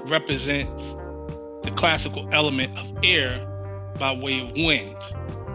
[0.06, 0.94] represents
[1.62, 3.46] the classical element of air
[3.98, 4.96] by way of wind,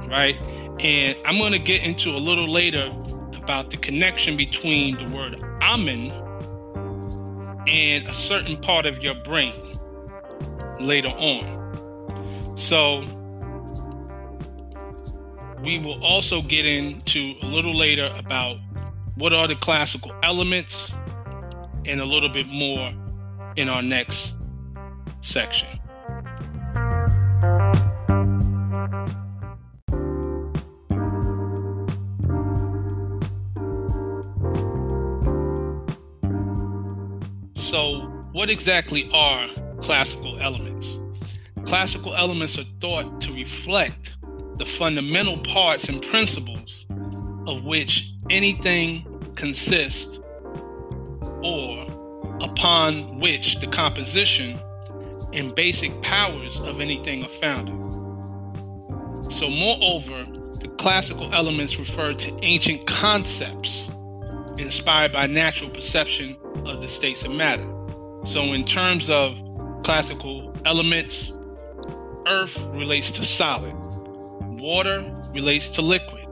[0.09, 0.39] right?
[0.79, 2.91] And I'm going to get into a little later
[3.35, 6.11] about the connection between the word amen
[7.67, 9.53] and a certain part of your brain
[10.79, 12.57] later on.
[12.57, 13.03] So,
[15.63, 18.57] we will also get into a little later about
[19.15, 20.93] what are the classical elements
[21.85, 22.91] and a little bit more
[23.55, 24.33] in our next
[25.21, 25.67] section.
[37.55, 39.47] So, what exactly are
[39.81, 40.97] classical elements?
[41.63, 44.13] Classical elements are thought to reflect
[44.61, 46.85] the fundamental parts and principles
[47.47, 50.19] of which anything consists
[51.41, 51.87] or
[52.41, 54.59] upon which the composition
[55.33, 57.73] and basic powers of anything are founded.
[59.33, 60.27] So, moreover,
[60.59, 63.89] the classical elements refer to ancient concepts
[64.59, 67.67] inspired by natural perception of the states of matter.
[68.25, 69.41] So, in terms of
[69.83, 71.31] classical elements,
[72.27, 73.73] earth relates to solid,
[74.61, 76.27] water relates to liquid,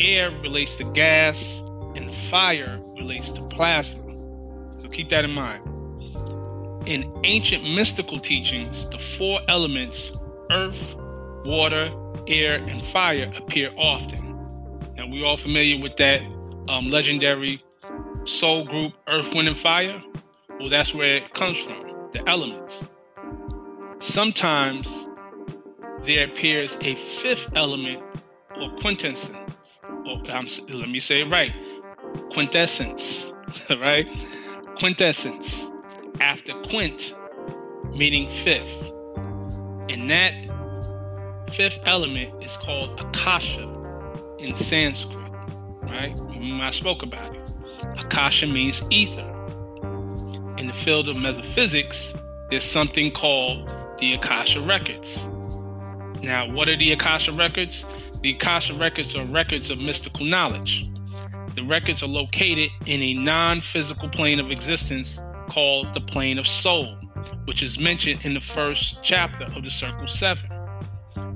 [0.00, 1.60] air relates to gas,
[1.94, 4.02] and fire relates to plasma.
[4.78, 5.62] So keep that in mind.
[6.86, 10.10] In ancient mystical teachings, the four elements
[10.50, 10.96] earth,
[11.44, 11.90] water,
[12.26, 14.34] air, and fire appear often.
[14.96, 16.22] Now, we're all familiar with that
[16.68, 17.62] um, legendary
[18.24, 20.02] soul group, Earth, Wind, and Fire?
[20.58, 22.82] Well, that's where it comes from, the elements.
[24.00, 24.88] Sometimes
[26.04, 28.02] there appears a fifth element
[28.60, 29.36] or quintessence.
[30.06, 31.52] Let me say it right
[32.30, 33.32] quintessence,
[33.70, 34.08] right?
[34.76, 35.64] Quintessence.
[36.20, 37.14] After quint,
[37.94, 38.90] meaning fifth.
[39.88, 40.32] And that
[41.52, 43.68] fifth element is called Akasha
[44.38, 45.32] in Sanskrit,
[45.82, 46.14] right?
[46.60, 47.42] I spoke about it.
[47.98, 49.30] Akasha means ether.
[50.56, 52.14] In the field of metaphysics,
[52.50, 55.24] there's something called the Akasha Records.
[56.24, 57.84] Now, what are the Akasha Records?
[58.22, 60.88] The Akasha Records are records of mystical knowledge.
[61.54, 66.46] The records are located in a non physical plane of existence called the plane of
[66.46, 66.96] soul,
[67.44, 70.50] which is mentioned in the first chapter of the Circle Seven.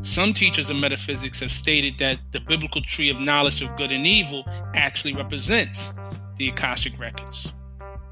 [0.00, 4.06] Some teachers of metaphysics have stated that the biblical tree of knowledge of good and
[4.06, 5.92] evil actually represents
[6.36, 7.52] the Akashic records.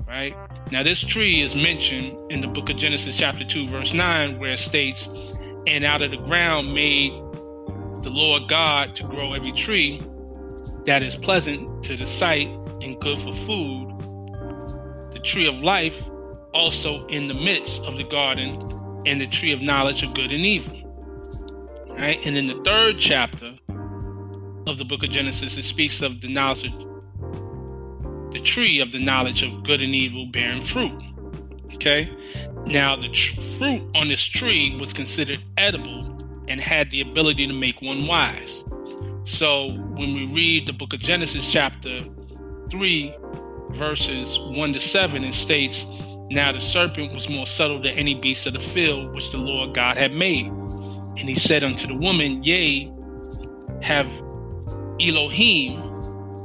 [0.06, 0.36] Right?
[0.70, 4.52] Now, this tree is mentioned in the book of Genesis, chapter 2, verse 9, where
[4.52, 5.08] it states,
[5.66, 7.12] And out of the ground made
[8.02, 10.00] the Lord God to grow every tree
[10.85, 12.48] that is pleasant to the sight
[12.83, 13.92] and good for food.
[15.12, 16.09] The tree of life
[16.57, 18.59] also in the midst of the garden,
[19.05, 20.83] and the tree of knowledge of good and evil.
[21.90, 22.24] Right?
[22.26, 23.55] And in the third chapter
[24.66, 28.98] of the book of Genesis, it speaks of the knowledge of the tree of the
[28.98, 31.00] knowledge of good and evil bearing fruit.
[31.74, 32.11] Okay?
[32.66, 36.05] Now, the tr- fruit on this tree was considered edible
[36.48, 38.64] and had the ability to make one wise.
[39.24, 42.02] So, when we read the book of Genesis, chapter
[42.70, 43.14] 3,
[43.70, 45.87] verses 1 to 7, it states,
[46.31, 49.72] Now the serpent was more subtle than any beast of the field which the Lord
[49.72, 50.46] God had made.
[50.46, 52.92] And he said unto the woman, Yea,
[53.81, 54.09] have
[55.00, 55.81] Elohim,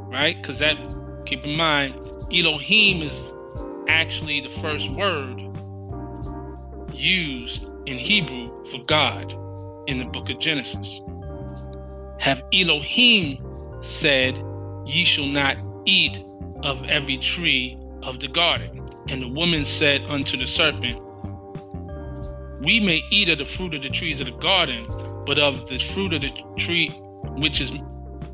[0.07, 0.37] right?
[0.39, 0.77] Because that,
[1.25, 1.95] keep in mind,
[2.31, 3.33] Elohim is
[3.87, 5.50] actually the first word
[7.01, 9.31] used in Hebrew for God
[9.87, 11.01] in the book of Genesis.
[12.19, 13.43] Have Elohim
[13.81, 14.37] said,
[14.85, 16.23] Ye shall not eat
[16.63, 18.85] of every tree of the garden.
[19.09, 20.97] And the woman said unto the serpent,
[22.61, 24.85] we may eat of the fruit of the trees of the garden,
[25.25, 26.89] but of the fruit of the tree
[27.37, 27.71] which is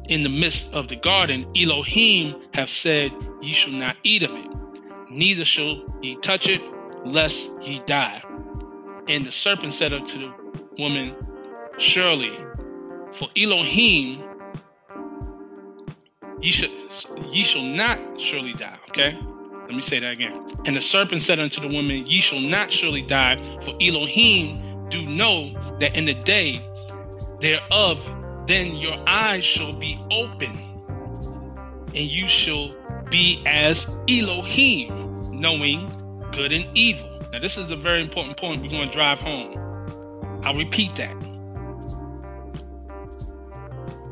[0.10, 4.46] in the midst of the garden, Elohim have said, Ye shall not eat of it,
[5.10, 6.62] neither shall ye touch it,
[7.06, 8.22] lest ye die.
[9.08, 10.34] And the serpent said unto the
[10.78, 11.16] woman,
[11.78, 12.38] Surely,
[13.14, 14.24] for Elohim,
[16.42, 16.70] ye shall,
[17.32, 18.78] ye shall not surely die.
[18.90, 19.18] Okay?
[19.62, 20.46] Let me say that again.
[20.66, 25.06] And the serpent said unto the woman, Ye shall not surely die, for Elohim do
[25.06, 26.66] know that in the day
[27.40, 28.14] thereof,
[28.48, 30.58] then your eyes shall be open,
[31.88, 32.74] and you shall
[33.10, 35.92] be as Elohim, knowing
[36.38, 37.10] good and evil.
[37.32, 39.58] Now, this is a very important point we're going to drive home.
[40.44, 41.16] I'll repeat that.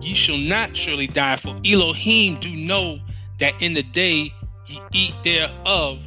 [0.02, 2.98] Ye shall not surely die, for Elohim do know
[3.38, 4.34] that in the day
[4.66, 6.00] ye eat thereof,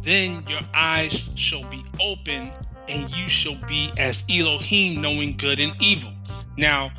[0.00, 2.52] then your eyes shall be open,
[2.88, 6.12] and you shall be as Elohim, knowing good and evil.
[6.56, 6.92] Now,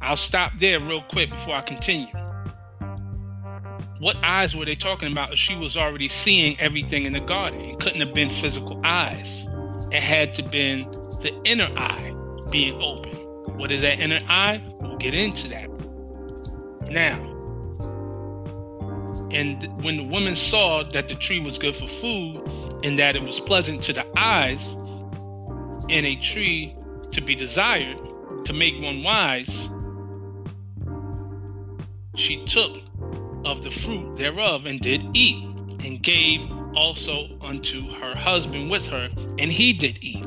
[0.00, 2.08] I'll stop there real quick before I continue.
[4.02, 5.38] What eyes were they talking about?
[5.38, 7.60] She was already seeing everything in the garden.
[7.60, 9.46] It couldn't have been physical eyes.
[9.92, 12.12] It had to been the inner eye
[12.50, 13.12] being open.
[13.56, 14.60] What is that inner eye?
[14.80, 15.70] We'll get into that.
[16.90, 17.14] Now,
[19.30, 22.42] and when the woman saw that the tree was good for food
[22.82, 24.72] and that it was pleasant to the eyes
[25.90, 26.74] and a tree
[27.12, 27.98] to be desired
[28.46, 29.68] to make one wise,
[32.16, 32.81] she took
[33.44, 35.44] of the fruit thereof and did eat,
[35.84, 36.40] and gave
[36.74, 40.24] also unto her husband with her, and he did eat.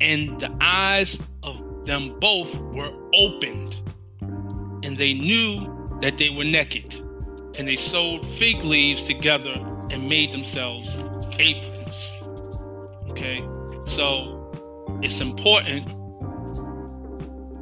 [0.00, 3.76] And the eyes of them both were opened,
[4.20, 7.02] and they knew that they were naked
[7.58, 9.54] and they sewed fig leaves together
[9.90, 10.94] and made themselves
[11.38, 12.10] aprons.
[13.08, 13.46] Okay,
[13.86, 14.50] so
[15.02, 15.88] it's important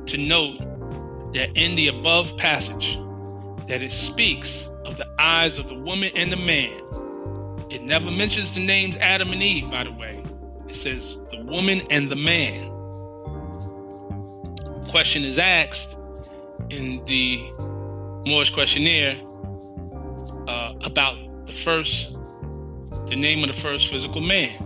[0.08, 0.58] to note
[1.32, 2.98] that in the above passage
[3.66, 6.72] that it speaks of the eyes of the woman and the man.
[7.70, 10.22] It never mentions the names Adam and Eve, by the way.
[10.68, 12.70] It says the woman and the man.
[14.88, 15.96] question is asked
[16.70, 17.38] in the
[18.26, 19.20] Moorish questionnaire
[20.46, 22.12] uh, about the first,
[23.06, 24.56] the name of the first physical man.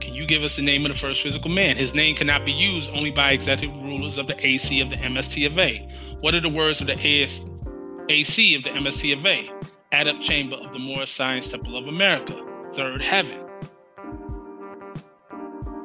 [0.00, 1.76] Can you give us the name of the first physical man?
[1.76, 5.46] His name cannot be used only by executive rulers of the AC of the MST
[5.46, 5.88] of A.
[6.20, 7.40] What are the words of the AS,
[8.08, 9.50] AC of the MST of A?
[9.92, 12.42] Adept Chamber of the Moorish Science Temple of America,
[12.72, 13.38] Third Heaven.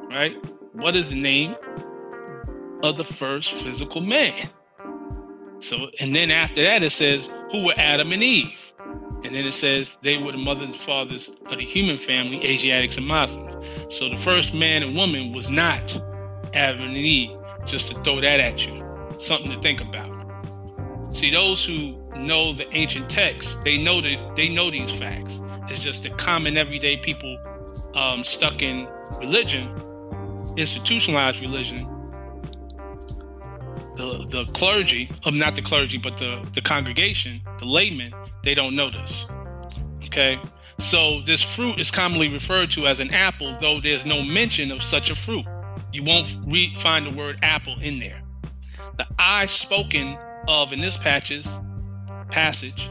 [0.10, 0.36] Right?
[0.74, 1.56] What is the name
[2.82, 4.50] of the first physical man?
[5.60, 8.74] So, and then after that, it says, who were Adam and Eve?
[9.24, 12.98] And then it says they were the mothers and fathers of the human family, Asiatics
[12.98, 13.66] and Muslims.
[13.90, 16.02] So the first man and woman was not
[16.54, 18.84] Adam and Eve, just to throw that at you.
[19.20, 20.12] Something to think about.
[21.16, 25.40] See, those who know the ancient texts, they know that they know these facts.
[25.70, 27.38] It's just the common everyday people
[27.96, 28.88] um, stuck in
[29.20, 29.70] religion,
[30.58, 31.88] institutionalized religion,
[33.96, 38.76] the the clergy, um, not the clergy, but the the congregation, the laymen, they don't
[38.76, 39.26] know this.
[40.06, 40.40] Okay,
[40.80, 44.84] so this fruit is commonly referred to as an apple, though there's no mention of
[44.84, 45.46] such a fruit.
[45.92, 48.22] You won't re- find the word apple in there.
[48.98, 51.48] The eye spoken of in this patches
[52.34, 52.90] passage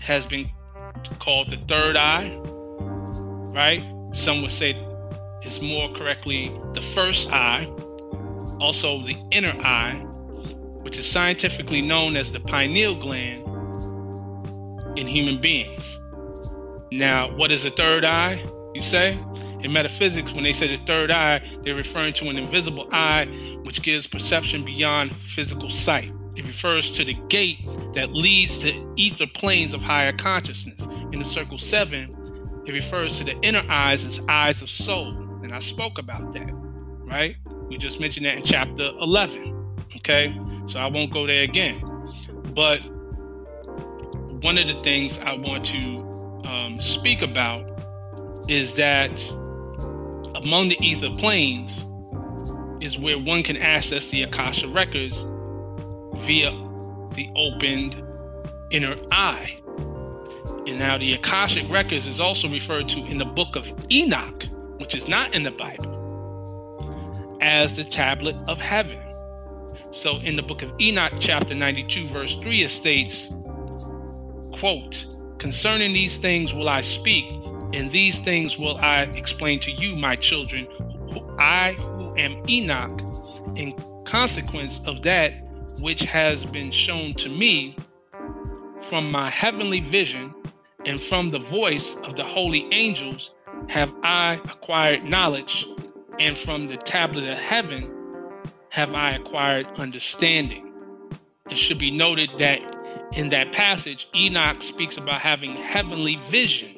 [0.00, 0.50] has been
[1.20, 2.36] called the third eye,
[3.54, 3.80] right?
[4.12, 4.76] Some would say
[5.42, 7.72] it's more correctly the first eye
[8.60, 9.94] also the inner eye,
[10.82, 13.42] which is scientifically known as the pineal gland
[14.98, 15.98] in human beings.
[16.90, 18.42] Now, what is a third eye,
[18.74, 19.18] you say?
[19.60, 23.26] In metaphysics, when they say the third eye, they're referring to an invisible eye
[23.62, 26.10] which gives perception beyond physical sight.
[26.36, 27.58] It refers to the gate
[27.94, 30.82] that leads to ether planes of higher consciousness.
[31.12, 32.16] In the circle seven,
[32.66, 35.08] it refers to the inner eyes as eyes of soul.
[35.42, 36.50] And I spoke about that,
[37.06, 37.36] right?
[37.68, 39.76] We just mentioned that in chapter 11.
[39.96, 41.80] Okay, so I won't go there again.
[42.54, 42.80] But
[44.42, 45.98] one of the things I want to
[46.44, 47.70] um, speak about
[48.48, 49.10] is that
[50.34, 51.72] among the ether planes
[52.82, 55.24] is where one can access the Akasha records
[56.24, 56.50] via
[57.14, 58.02] the opened
[58.70, 59.56] inner eye.
[60.66, 64.44] And now the Akashic records is also referred to in the book of Enoch,
[64.78, 68.98] which is not in the Bible as the tablet of heaven.
[69.90, 73.28] So in the book of Enoch, chapter 92, verse 3, it states,
[74.52, 75.06] quote,
[75.38, 77.26] Concerning these things will I speak,
[77.74, 80.66] and these things will I explain to you, my children,
[81.38, 83.02] I who am Enoch,
[83.56, 85.34] in consequence of that
[85.80, 87.76] which has been shown to me
[88.78, 90.34] from my heavenly vision
[90.86, 93.34] and from the voice of the holy angels
[93.68, 95.66] have I acquired knowledge
[96.18, 97.90] and from the tablet of heaven
[98.70, 100.72] have I acquired understanding.
[101.50, 102.60] It should be noted that
[103.16, 106.70] in that passage, Enoch speaks about having heavenly vision,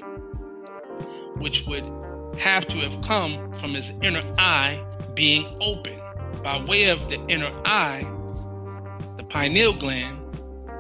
[1.36, 1.84] which would
[2.38, 4.84] have to have come from his inner eye
[5.14, 5.98] being open.
[6.42, 8.04] By way of the inner eye,
[9.28, 10.18] pineal gland,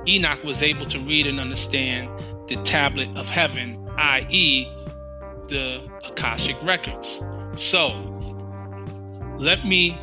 [0.08, 2.08] Enoch was able to read and understand
[2.48, 4.64] the tablet of heaven, i.e.,
[5.48, 7.20] the Akashic records.
[7.56, 8.12] So,
[9.38, 9.98] let me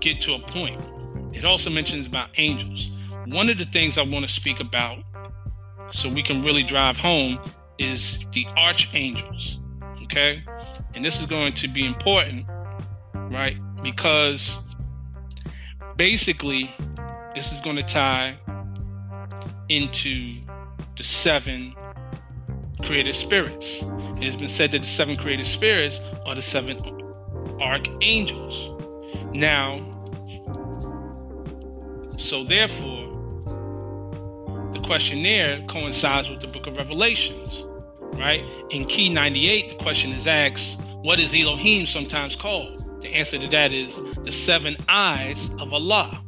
[0.00, 0.80] get to a point.
[1.32, 2.90] It also mentions about angels.
[3.26, 4.98] One of the things I want to speak about
[5.92, 7.38] so we can really drive home
[7.78, 9.58] is the archangels.
[10.04, 10.42] Okay?
[10.94, 12.46] And this is going to be important,
[13.14, 13.56] right?
[13.82, 14.56] Because
[15.96, 16.74] basically,
[17.34, 18.36] this is going to tie
[19.68, 20.34] into
[20.96, 21.74] the seven
[22.82, 23.82] creative spirits.
[24.16, 26.78] It has been said that the seven creative spirits are the seven
[27.60, 28.70] archangels.
[29.32, 29.78] Now,
[32.18, 33.08] so therefore,
[34.72, 37.64] the questionnaire coincides with the book of Revelations,
[38.18, 38.44] right?
[38.70, 43.00] In key 98, the question is asked, What is Elohim sometimes called?
[43.02, 46.22] The answer to that is the seven eyes of Allah.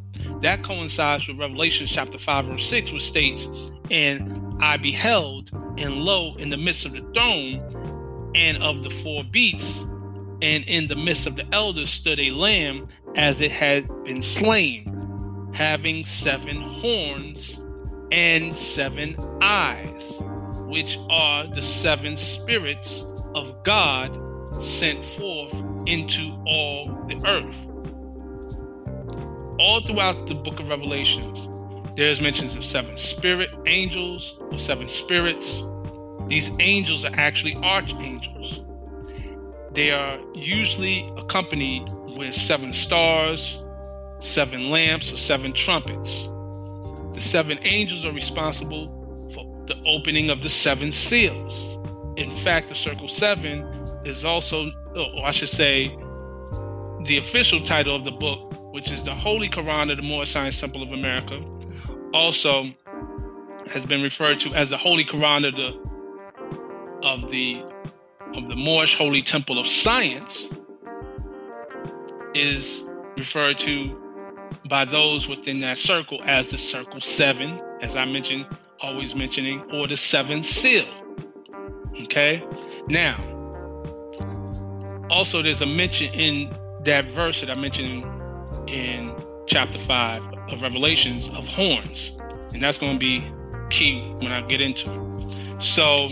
[0.45, 3.49] That coincides with Revelation chapter 5, verse 6, which states,
[3.91, 9.25] And I beheld, and lo, in the midst of the throne and of the four
[9.25, 9.79] beasts,
[10.43, 15.51] and in the midst of the elders stood a lamb as it had been slain,
[15.55, 17.59] having seven horns
[18.13, 20.21] and seven eyes,
[20.67, 23.03] which are the seven spirits
[23.35, 24.15] of God
[24.63, 25.55] sent forth
[25.87, 27.74] into all the earth.
[29.59, 31.49] All throughout the book of Revelations,
[31.95, 35.63] there's mentions of seven spirit angels or seven spirits.
[36.27, 38.63] These angels are actually archangels.
[39.73, 41.85] They are usually accompanied
[42.17, 43.63] with seven stars,
[44.19, 46.25] seven lamps or seven trumpets.
[47.13, 48.89] The seven angels are responsible
[49.33, 51.79] for the opening of the seven seals.
[52.17, 53.63] In fact, the circle seven
[54.05, 55.97] is also, or I should say,
[57.05, 60.59] the official title of the book, which is the Holy Quran of the Moorish Science
[60.59, 61.41] Temple of America,
[62.12, 62.75] also
[63.68, 67.62] has been referred to as the Holy Quran of the of the
[68.35, 70.51] of the Moorish Holy Temple of Science
[72.35, 72.83] is
[73.16, 73.97] referred to
[74.68, 78.45] by those within that circle as the circle seven, as I mentioned,
[78.81, 80.89] always mentioning, or the seven seal.
[82.03, 82.45] Okay.
[82.89, 83.14] Now,
[85.11, 86.53] also there's a mention in
[86.83, 88.05] that verse that I mentioned
[88.67, 89.15] in
[89.47, 92.12] chapter five of Revelations of horns,
[92.53, 93.25] and that's going to be
[93.71, 95.62] key when I get into it.
[95.62, 96.09] So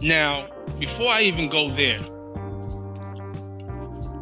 [0.00, 2.00] now, before I even go there,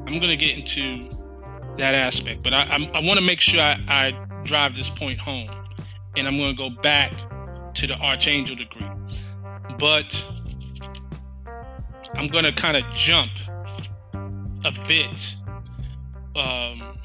[0.06, 1.08] I'm going to get into
[1.76, 5.18] that aspect, but I, I, I want to make sure I, I drive this point
[5.18, 5.50] home,
[6.16, 7.12] and I'm going to go back
[7.74, 8.86] to the archangel degree.
[9.78, 10.26] But
[12.14, 13.30] I'm going to kind of jump
[14.64, 15.36] a bit.
[16.38, 16.98] Um,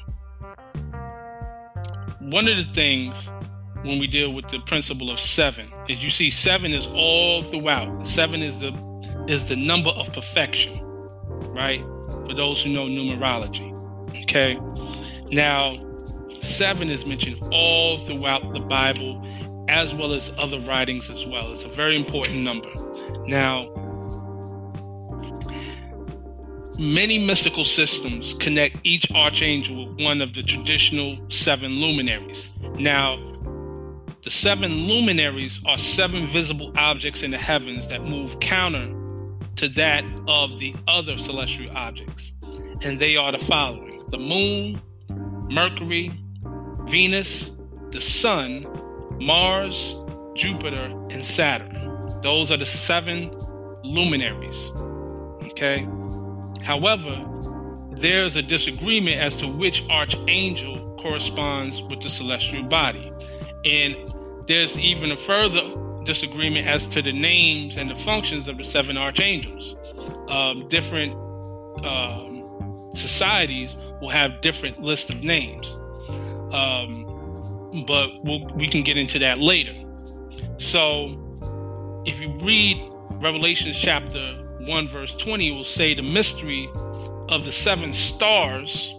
[2.20, 3.28] one of the things
[3.82, 8.06] when we deal with the principle of seven is you see seven is all throughout.
[8.06, 8.72] Seven is the
[9.28, 10.78] is the number of perfection,
[11.52, 11.80] right?
[12.26, 13.72] For those who know numerology.
[14.22, 14.58] Okay.
[15.30, 15.76] Now,
[16.42, 19.20] seven is mentioned all throughout the Bible
[19.68, 21.52] as well as other writings as well.
[21.52, 22.70] It's a very important number.
[23.26, 23.68] Now,
[26.78, 32.50] many mystical systems connect each archangel with one of the traditional seven luminaries.
[32.78, 33.16] Now,
[34.22, 38.92] the seven luminaries are seven visible objects in the heavens that move counter
[39.56, 42.32] to that of the other celestial objects.
[42.82, 44.80] And they are the following the moon,
[45.50, 46.12] Mercury,
[46.86, 47.50] Venus,
[47.90, 48.66] the sun,
[49.20, 49.96] Mars,
[50.34, 52.20] Jupiter, and Saturn.
[52.22, 53.30] Those are the seven
[53.82, 54.70] luminaries.
[55.48, 55.86] Okay?
[56.64, 57.24] However,
[57.92, 63.12] there's a disagreement as to which archangel corresponds with the celestial body.
[63.64, 63.96] And
[64.46, 65.62] there's even a further
[66.04, 69.76] disagreement as to the names and the functions of the seven archangels.
[70.28, 71.12] Um, different
[71.84, 75.78] um, societies will have different lists of names,
[76.52, 79.74] um, but we'll, we can get into that later.
[80.58, 81.20] So,
[82.06, 86.68] if you read Revelations chapter 1, verse 20, will say the mystery
[87.28, 88.94] of the seven stars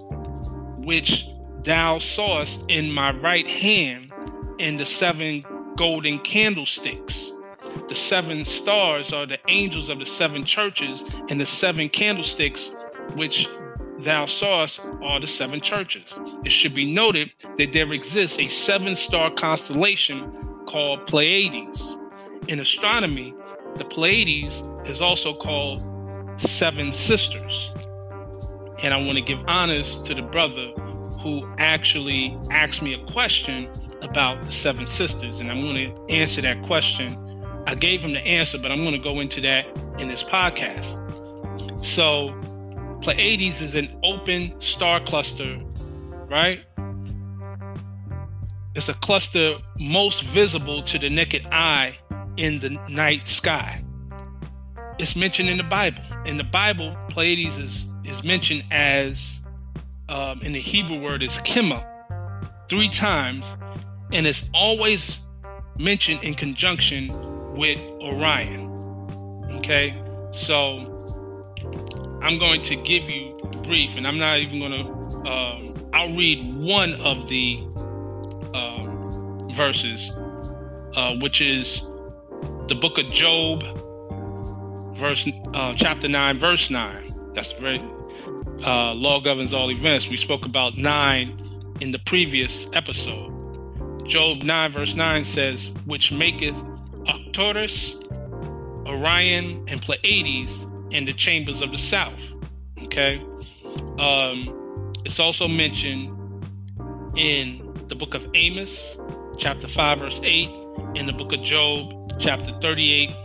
[0.77, 1.27] which
[1.63, 4.13] thou sawest in my right hand
[4.59, 5.43] and the seven
[5.75, 7.31] golden candlesticks.
[7.87, 12.71] The seven stars are the angels of the seven churches, and the seven candlesticks
[13.15, 13.47] which
[13.99, 16.17] thou sawest are the seven churches.
[16.43, 20.31] It should be noted that there exists a seven star constellation
[20.65, 21.95] called Pleiades.
[22.47, 23.33] In astronomy,
[23.77, 25.83] the Pleiades is also called
[26.37, 27.71] seven sisters.
[28.83, 30.71] And I want to give honors to the brother
[31.19, 33.67] who actually asked me a question
[34.01, 37.17] about the seven sisters, and I'm going to answer that question.
[37.65, 39.65] I gave him the answer, but I'm going to go into that
[39.97, 41.01] in this podcast.
[41.83, 42.33] So,
[43.01, 45.59] Pleiades is an open star cluster,
[46.29, 46.61] right?
[48.75, 51.97] It's a cluster most visible to the naked eye
[52.37, 53.83] in the night sky.
[54.97, 56.01] It's mentioned in the Bible.
[56.25, 59.39] In the Bible, Pleiades is, is mentioned as,
[60.09, 61.85] um, in the Hebrew word, is Kima,
[62.69, 63.55] three times
[64.13, 65.19] and it's always
[65.77, 67.07] mentioned in conjunction
[67.55, 68.71] with Orion.
[69.57, 70.91] Okay, so
[72.21, 75.29] I'm going to give you brief, and I'm not even going to.
[75.29, 77.57] Um, I'll read one of the
[78.53, 80.11] um, verses,
[80.95, 81.87] uh, which is
[82.67, 83.63] the book of Job,
[84.97, 87.11] verse uh, chapter nine, verse nine.
[87.33, 87.81] That's very
[88.65, 90.07] uh, law governs all events.
[90.07, 91.39] We spoke about nine
[91.81, 93.31] in the previous episode.
[94.05, 96.55] Job 9, verse 9 says, Which maketh
[97.07, 97.95] Arcturus,
[98.85, 102.21] Orion, and Pleiades in the chambers of the south.
[102.83, 103.17] Okay.
[103.97, 106.11] Um, it's also mentioned
[107.17, 108.95] in the book of Amos,
[109.37, 110.49] chapter 5, verse 8,
[110.95, 113.15] in the book of Job, chapter 38,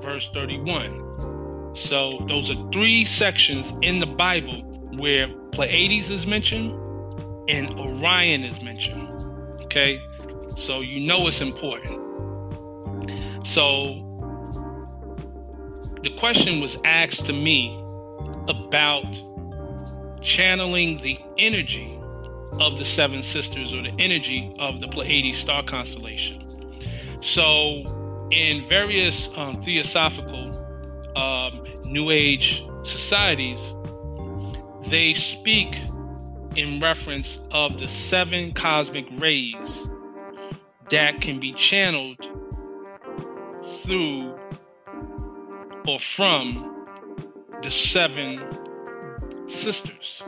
[0.00, 1.74] verse 31.
[1.74, 4.62] So those are three sections in the Bible
[4.96, 6.72] where Pleiades is mentioned
[7.48, 9.12] and Orion is mentioned.
[9.62, 10.00] Okay.
[10.56, 12.00] So you know it's important.
[13.46, 14.00] So
[16.02, 17.74] the question was asked to me
[18.48, 19.06] about
[20.20, 21.98] channeling the energy
[22.60, 26.40] of the seven sisters or the energy of the Pleiades star constellation.
[27.20, 27.80] So,
[28.30, 30.50] in various um, theosophical
[31.16, 33.74] um, New Age societies,
[34.88, 35.76] they speak
[36.56, 39.88] in reference of the seven cosmic rays
[40.90, 42.30] that can be channeled
[43.64, 44.34] through
[45.86, 46.86] or from
[47.62, 48.42] the seven
[49.46, 50.22] sisters,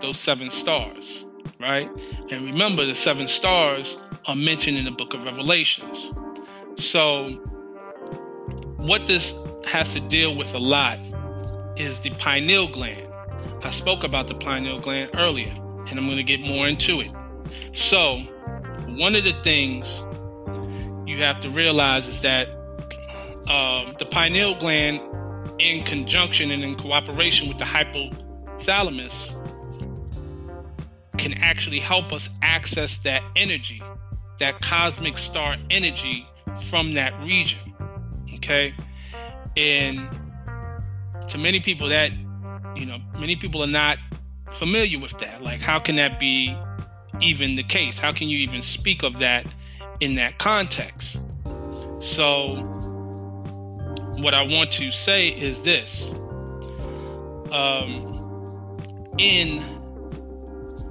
[0.00, 1.26] those seven stars,
[1.60, 1.90] right?
[2.30, 3.96] And remember, the seven stars
[4.26, 6.12] are mentioned in the book of Revelations.
[6.78, 7.30] So,
[8.76, 9.34] what this
[9.66, 11.00] has to deal with a lot
[11.76, 13.12] is the pineal gland.
[13.64, 15.52] I spoke about the pineal gland earlier,
[15.88, 17.10] and I'm going to get more into it.
[17.74, 18.18] So,
[18.86, 20.04] one of the things
[21.08, 22.48] you have to realize is that
[23.50, 25.00] um, the pineal gland,
[25.58, 29.34] in conjunction and in cooperation with the hypothalamus,
[31.18, 33.82] can actually help us access that energy,
[34.38, 36.24] that cosmic star energy
[36.56, 37.58] from that region.
[38.34, 38.74] Okay.
[39.56, 40.08] And
[41.28, 42.12] to many people, that,
[42.76, 43.98] you know, many people are not
[44.52, 45.42] familiar with that.
[45.42, 46.56] Like, how can that be
[47.20, 47.98] even the case?
[47.98, 49.46] How can you even speak of that
[50.00, 51.20] in that context?
[52.00, 52.56] So,
[54.18, 56.10] what I want to say is this.
[57.50, 58.06] Um,
[59.18, 59.62] in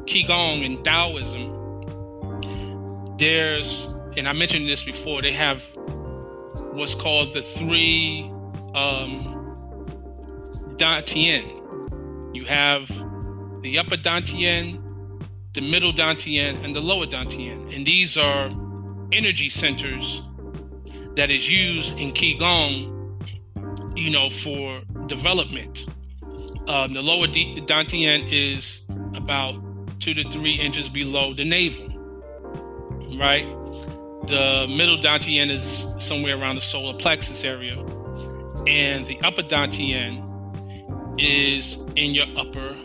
[0.06, 1.54] Qigong and Taoism,
[3.18, 3.88] there's,
[4.18, 5.64] and I mentioned this before, they have
[6.74, 8.24] what's called the three
[8.74, 9.22] um,
[10.78, 12.36] Dantian.
[12.36, 12.88] You have
[13.62, 14.82] the upper Dantian,
[15.54, 17.76] the middle Dantian, and the lower Dantian.
[17.76, 18.50] And these are
[19.12, 20.24] energy centers
[21.16, 22.94] that is used in Qigong,
[23.96, 25.86] you know, for development.
[26.68, 29.56] Um, the lower Dantian is about
[30.00, 31.88] two to three inches below the navel,
[33.18, 33.48] right?
[34.28, 37.78] The middle Dantian is somewhere around the solar plexus area,
[38.68, 40.22] and the upper Dantian
[41.18, 42.76] is in your upper,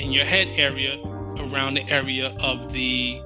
[0.00, 1.00] in your head area,
[1.38, 3.22] around the area of the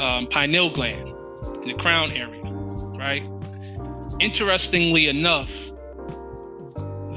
[0.00, 1.14] um, pineal gland,
[1.62, 3.22] in the crown area, right?
[4.18, 5.52] Interestingly enough,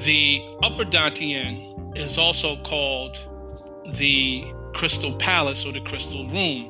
[0.03, 3.17] the upper Dantian is also called
[3.93, 6.65] the crystal palace or the crystal room,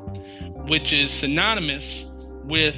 [0.68, 2.05] which is synonymous
[2.46, 2.76] with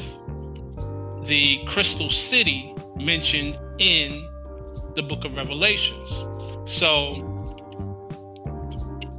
[1.25, 4.27] the crystal city mentioned in
[4.95, 6.23] the book of Revelations.
[6.65, 7.29] So,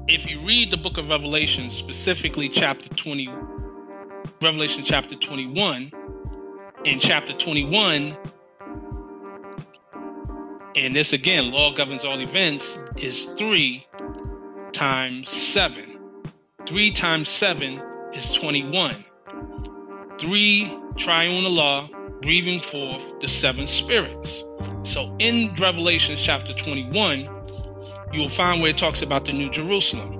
[0.08, 3.28] if you read the book of Revelation, specifically chapter 20,
[4.42, 5.90] Revelation chapter 21,
[6.84, 8.16] in chapter 21,
[10.76, 13.86] and this again, law governs all events, is three
[14.72, 15.98] times seven.
[16.66, 17.80] Three times seven
[18.12, 19.04] is 21.
[20.18, 21.88] Three triune law,
[22.22, 24.44] breathing forth the seven spirits.
[24.84, 27.28] So in Revelation chapter 21,
[28.12, 30.18] you will find where it talks about the New Jerusalem.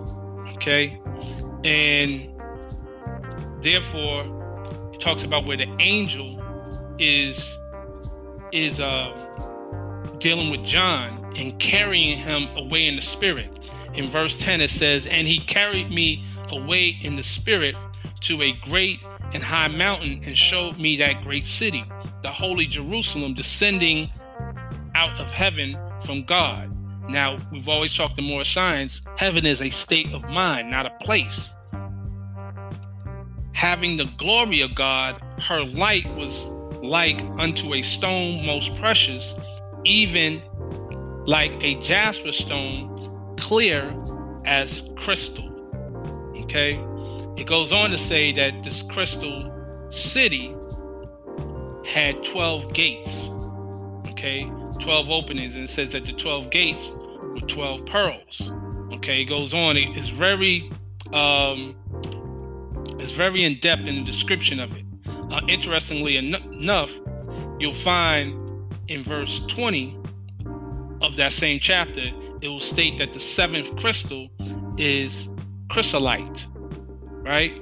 [0.55, 1.01] Okay?
[1.65, 2.29] And
[3.63, 4.25] therefore,
[4.93, 6.43] it talks about where the angel
[6.99, 7.57] is
[8.53, 9.13] is uh,
[10.19, 13.51] dealing with John and carrying him away in the spirit.
[13.95, 17.75] In verse 10, it says, And he carried me away in the spirit
[18.21, 19.01] to a great
[19.35, 21.85] and high mountain and showed me that great city,
[22.23, 24.09] the holy Jerusalem, descending
[24.95, 26.75] out of heaven from God
[27.09, 30.91] now, we've always talked in more science, heaven is a state of mind, not a
[31.05, 31.55] place.
[33.53, 36.47] Having the glory of God, her light was
[36.83, 39.35] like unto a stone most precious,
[39.85, 40.43] even
[41.27, 43.95] like a jasper stone, clear
[44.45, 45.51] as crystal.
[46.43, 46.83] Okay?
[47.37, 49.53] It goes on to say that this crystal
[49.91, 50.55] city
[51.85, 53.29] had 12 gates.
[54.09, 54.51] Okay?
[54.81, 56.91] 12 openings, and it says that the 12 gates
[57.35, 58.51] were 12 pearls.
[58.93, 59.77] Okay, it goes on.
[59.77, 60.71] It's very,
[61.13, 61.75] um,
[62.99, 64.85] it's very in depth in the description of it.
[65.31, 66.93] Uh, interestingly en- enough,
[67.59, 68.41] you'll find
[68.89, 69.99] in verse 20
[71.03, 72.11] of that same chapter,
[72.41, 74.29] it will state that the seventh crystal
[74.77, 75.29] is
[75.71, 76.47] chrysolite,
[77.25, 77.61] right?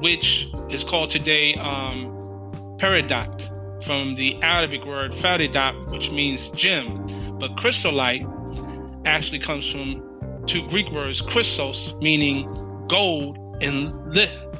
[0.00, 2.12] Which is called today um,
[2.78, 7.06] peridot from the Arabic word faridat, which means gem.
[7.38, 8.26] But chrysolite
[9.04, 10.02] actually comes from
[10.46, 12.46] two Greek words, chrysos, meaning
[12.88, 13.92] gold, and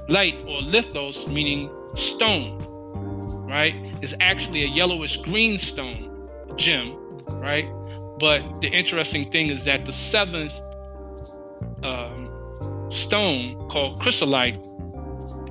[0.09, 2.59] light or lithos, meaning stone,
[3.49, 3.75] right?
[4.03, 6.97] It's actually a yellowish green stone gem,
[7.35, 7.69] right?
[8.19, 10.53] But the interesting thing is that the seventh
[11.83, 12.26] um,
[12.91, 14.61] stone called chrysolite.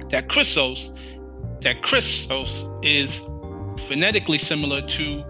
[0.10, 0.92] That chrysos,
[1.62, 3.22] that Christos is
[3.88, 5.24] phonetically similar to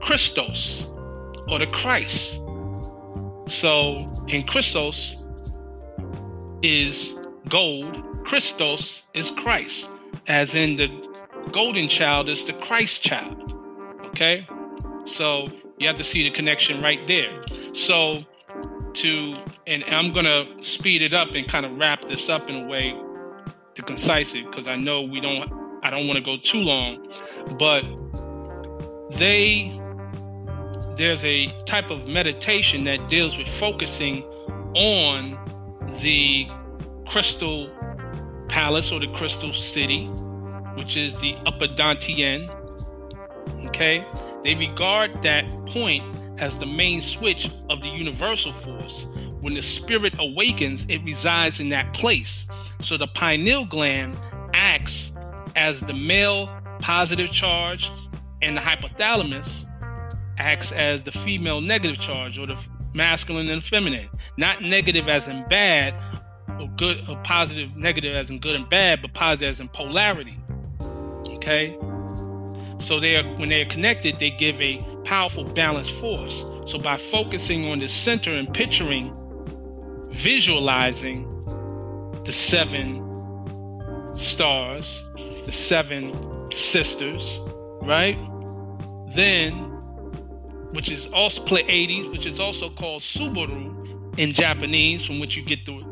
[0.00, 0.86] Christos
[1.48, 2.40] or the Christ.
[3.48, 5.16] So in Christos
[6.62, 7.14] is
[7.48, 9.88] gold, Christos is Christ,
[10.26, 10.88] as in the
[11.52, 13.54] golden child is the Christ child.
[14.06, 14.46] Okay?
[15.04, 15.48] So
[15.78, 17.42] you have to see the connection right there.
[17.72, 18.24] So
[18.94, 19.34] to
[19.66, 22.96] and I'm gonna speed it up and kind of wrap this up in a way
[23.74, 25.52] to concise it because I know we don't
[25.82, 27.08] I don't want to go too long,
[27.58, 27.84] but
[29.18, 29.78] they
[30.96, 34.22] there's a type of meditation that deals with focusing
[34.74, 35.38] on
[36.00, 36.48] the
[37.06, 37.70] crystal
[38.48, 40.06] palace or the crystal city,
[40.76, 42.52] which is the upper Dantian.
[43.66, 44.06] Okay,
[44.42, 46.02] they regard that point
[46.38, 49.06] as the main switch of the universal force.
[49.46, 52.46] When the spirit awakens, it resides in that place.
[52.80, 54.18] So the pineal gland
[54.54, 55.12] acts
[55.54, 57.88] as the male positive charge,
[58.42, 59.64] and the hypothalamus
[60.36, 62.60] acts as the female negative charge or the
[62.92, 64.08] masculine and feminine.
[64.36, 65.94] Not negative as in bad,
[66.58, 70.36] or good or positive, negative as in good and bad, but positive as in polarity.
[71.30, 71.78] Okay?
[72.80, 76.42] So they are when they are connected, they give a powerful balanced force.
[76.68, 79.16] So by focusing on the center and picturing,
[80.10, 81.24] visualizing
[82.24, 83.02] the seven
[84.16, 85.04] stars,
[85.44, 87.38] the seven sisters,
[87.82, 88.18] right?
[89.14, 89.52] Then,
[90.72, 95.64] which is also Pleiades, which is also called Subaru in Japanese, from which you get
[95.64, 95.84] the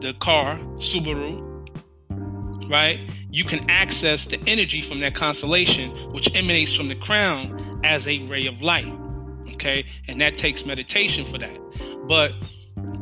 [0.00, 1.44] the car Subaru,
[2.68, 3.00] right?
[3.30, 8.18] You can access the energy from that constellation, which emanates from the crown as a
[8.24, 8.92] ray of light.
[9.54, 11.58] Okay, and that takes meditation for that.
[12.06, 12.32] But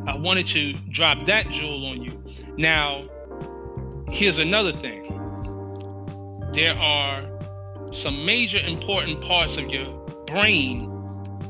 [0.07, 2.23] I wanted to drop that jewel on you.
[2.57, 3.07] Now,
[4.09, 5.03] here's another thing
[6.53, 7.29] there are
[7.91, 9.85] some major important parts of your
[10.25, 10.89] brain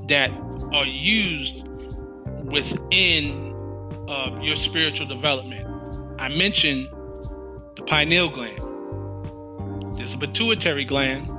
[0.08, 0.32] that
[0.74, 1.68] are used
[2.44, 3.54] within
[4.10, 5.66] uh, your spiritual development.
[6.20, 6.88] I mentioned
[7.76, 8.58] the pineal gland.
[9.98, 11.32] There's a pituitary gland.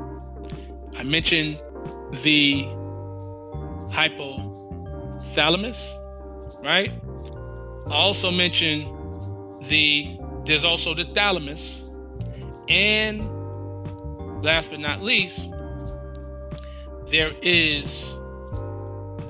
[0.97, 1.61] I mentioned
[2.23, 2.63] the
[3.93, 5.95] hypothalamus,
[6.63, 6.93] right?
[7.91, 8.87] I also mentioned
[9.65, 11.91] the there's also the thalamus
[12.69, 13.23] and
[14.43, 15.49] last but not least,
[17.09, 18.13] there is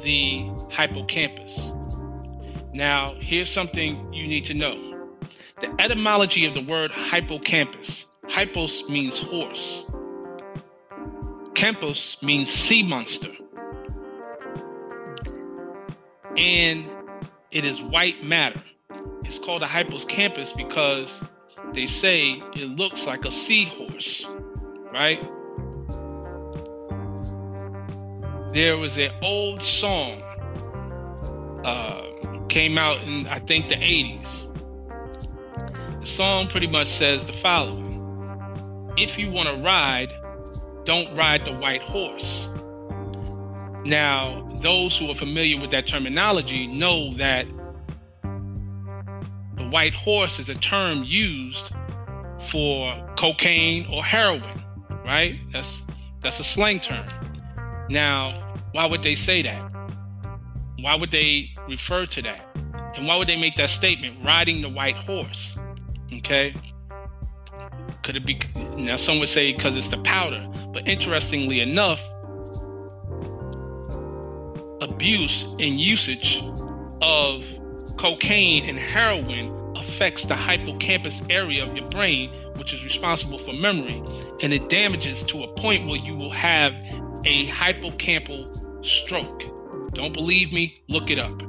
[0.03, 1.71] the hippocampus.
[2.73, 4.85] Now, here's something you need to know
[5.61, 8.07] the etymology of the word hippocampus.
[8.29, 9.85] Hippos means horse,
[11.55, 13.33] campus means sea monster.
[16.37, 16.87] And
[17.51, 18.61] it is white matter.
[19.25, 21.21] It's called a hippocampus because
[21.73, 24.27] they say it looks like a seahorse
[24.93, 25.23] right?
[28.53, 30.23] There was an old song
[31.65, 32.03] uh,
[32.49, 34.45] came out in I think the 80s.
[36.01, 40.13] The song pretty much says the following: If you want to ride,
[40.85, 42.49] don't ride the white horse.
[43.85, 47.47] Now, those who are familiar with that terminology know that
[49.57, 51.72] the white horse is a term used
[52.39, 54.59] for cocaine or heroin
[55.09, 55.41] right?
[55.53, 55.83] That's
[56.20, 57.07] that's a slang term.
[57.89, 59.72] Now, why would they say that?
[60.81, 62.45] Why would they refer to that?
[62.95, 65.59] And why would they make that statement, riding the white horse?
[66.12, 66.55] Okay.
[68.03, 68.39] Could it be
[68.76, 72.03] now some would say because it's the powder, but interestingly enough,
[74.91, 76.43] abuse and usage
[77.03, 77.45] of
[77.97, 84.03] cocaine and heroin affects the hippocampus area of your brain, which is responsible for memory,
[84.43, 86.74] and it damages to a point where you will have
[87.24, 89.45] a hippocampal stroke.
[89.93, 90.80] Don't believe me?
[90.89, 91.43] Look it up.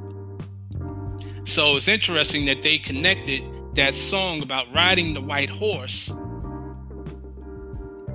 [1.46, 3.44] So it's interesting that they connected
[3.76, 6.12] that song about riding the white horse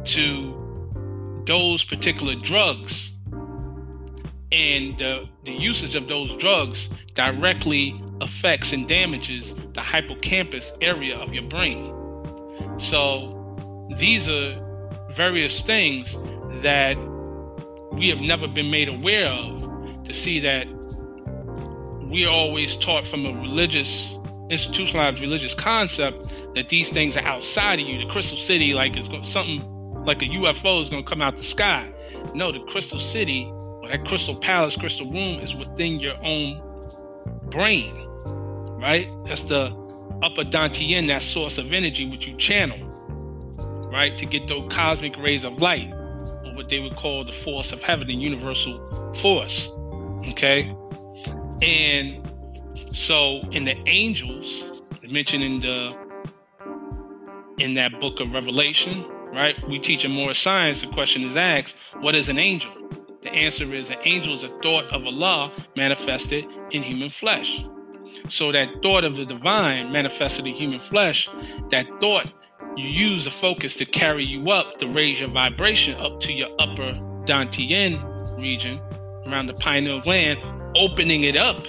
[0.04, 3.10] to those particular drugs
[4.54, 11.34] and the, the usage of those drugs directly affects and damages the hippocampus area of
[11.34, 11.92] your brain.
[12.78, 14.60] So these are
[15.10, 16.16] various things
[16.62, 16.96] that
[17.92, 20.68] we have never been made aware of to see that
[22.02, 24.14] we are always taught from a religious
[24.50, 26.20] institutionalized religious concept
[26.54, 29.62] that these things are outside of you the crystal city like it's something
[30.04, 31.90] like a ufo is going to come out the sky
[32.34, 33.50] no the crystal city
[33.84, 36.62] or that crystal palace crystal room is within your own
[37.50, 38.04] brain
[38.84, 39.08] right?
[39.24, 39.74] That's the
[40.22, 42.78] upper Dantian, that source of energy which you channel,
[43.90, 44.16] right?
[44.18, 47.82] To get those cosmic rays of light, or what they would call the force of
[47.82, 49.70] heaven, the universal force.
[50.28, 50.74] Okay?
[51.62, 52.30] And
[52.92, 54.64] so in the angels,
[55.08, 55.96] mentioned in the
[57.58, 59.56] in that book of Revelation, right?
[59.68, 60.80] We teach in more science.
[60.80, 62.72] The question is asked, what is an angel?
[63.24, 67.64] The answer is an angel is a thought of Allah manifested in human flesh.
[68.28, 71.30] So that thought of the divine manifested in human flesh,
[71.70, 72.30] that thought
[72.76, 76.50] you use the focus to carry you up, to raise your vibration up to your
[76.58, 76.92] upper
[77.24, 77.98] Dantian
[78.38, 78.78] region
[79.26, 80.38] around the pineal gland,
[80.76, 81.66] opening it up.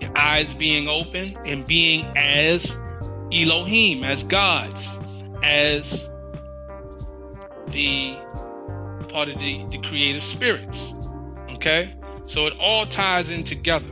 [0.00, 2.74] Your eyes being open and being as
[3.34, 4.96] Elohim, as gods,
[5.42, 6.08] as
[7.66, 8.16] the
[9.10, 10.92] part of the, the creative spirits.
[11.50, 11.94] Okay?
[12.24, 13.90] So it all ties in together.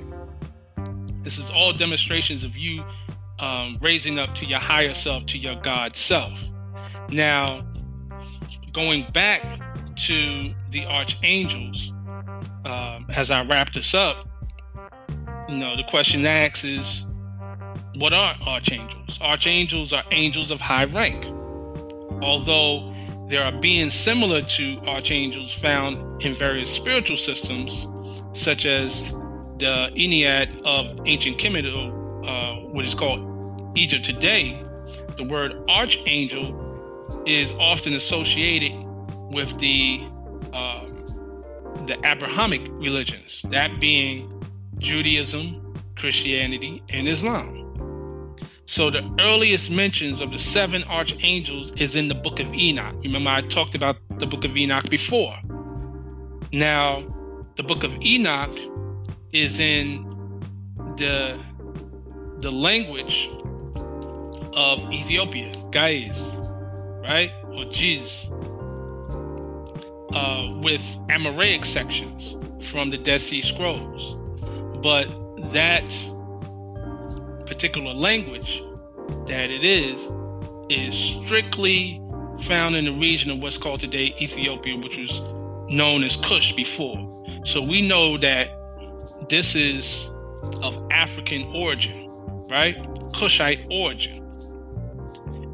[1.23, 2.85] This is all demonstrations of you
[3.39, 6.43] um, raising up to your higher self, to your God self.
[7.11, 7.66] Now,
[8.73, 9.43] going back
[9.97, 11.93] to the archangels,
[12.64, 14.29] um, as I wrap this up,
[15.49, 17.07] you know, the question asked is
[17.97, 19.19] what are archangels?
[19.21, 21.27] Archangels are angels of high rank.
[22.23, 22.88] Although
[23.29, 27.87] there are beings similar to archangels found in various spiritual systems,
[28.33, 29.12] such as
[29.59, 31.66] the Ennead of ancient Kemet,
[32.26, 34.62] uh, what is called Egypt today,
[35.16, 38.72] the word archangel is often associated
[39.31, 40.07] with the
[40.53, 40.87] uh,
[41.87, 44.43] the Abrahamic religions, that being
[44.79, 47.57] Judaism, Christianity, and Islam.
[48.71, 52.95] So the earliest mentions of the seven archangels is in the book of Enoch.
[53.03, 55.35] Remember, I talked about the book of Enoch before.
[56.53, 57.03] Now,
[57.57, 58.55] the book of Enoch
[59.33, 60.05] is in
[60.99, 61.43] the
[62.41, 63.31] the language
[64.55, 66.21] of Ethiopia, Gais,
[67.03, 67.33] right?
[67.47, 68.29] Or Jiz,
[70.12, 74.14] uh, with Aramaic sections from the Dead Sea Scrolls.
[74.83, 75.09] But
[75.55, 75.91] that
[77.49, 78.62] particular language
[79.26, 80.09] that it is
[80.68, 82.01] is strictly
[82.42, 85.20] found in the region of what's called today Ethiopia, which was
[85.70, 87.24] known as Kush before.
[87.44, 88.51] So we know that
[89.28, 90.09] this is
[90.62, 92.09] of African origin,
[92.49, 92.76] right?
[93.12, 94.24] Kushite origin.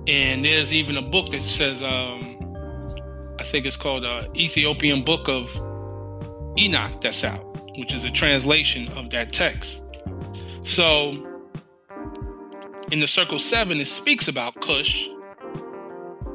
[0.07, 5.29] And there's even a book that says, um, I think it's called uh, Ethiopian Book
[5.29, 5.51] of
[6.59, 7.43] Enoch that's out,
[7.79, 9.81] which is a translation of that text.
[10.63, 11.34] So
[12.95, 15.09] in the Circle 7, it speaks about Cush,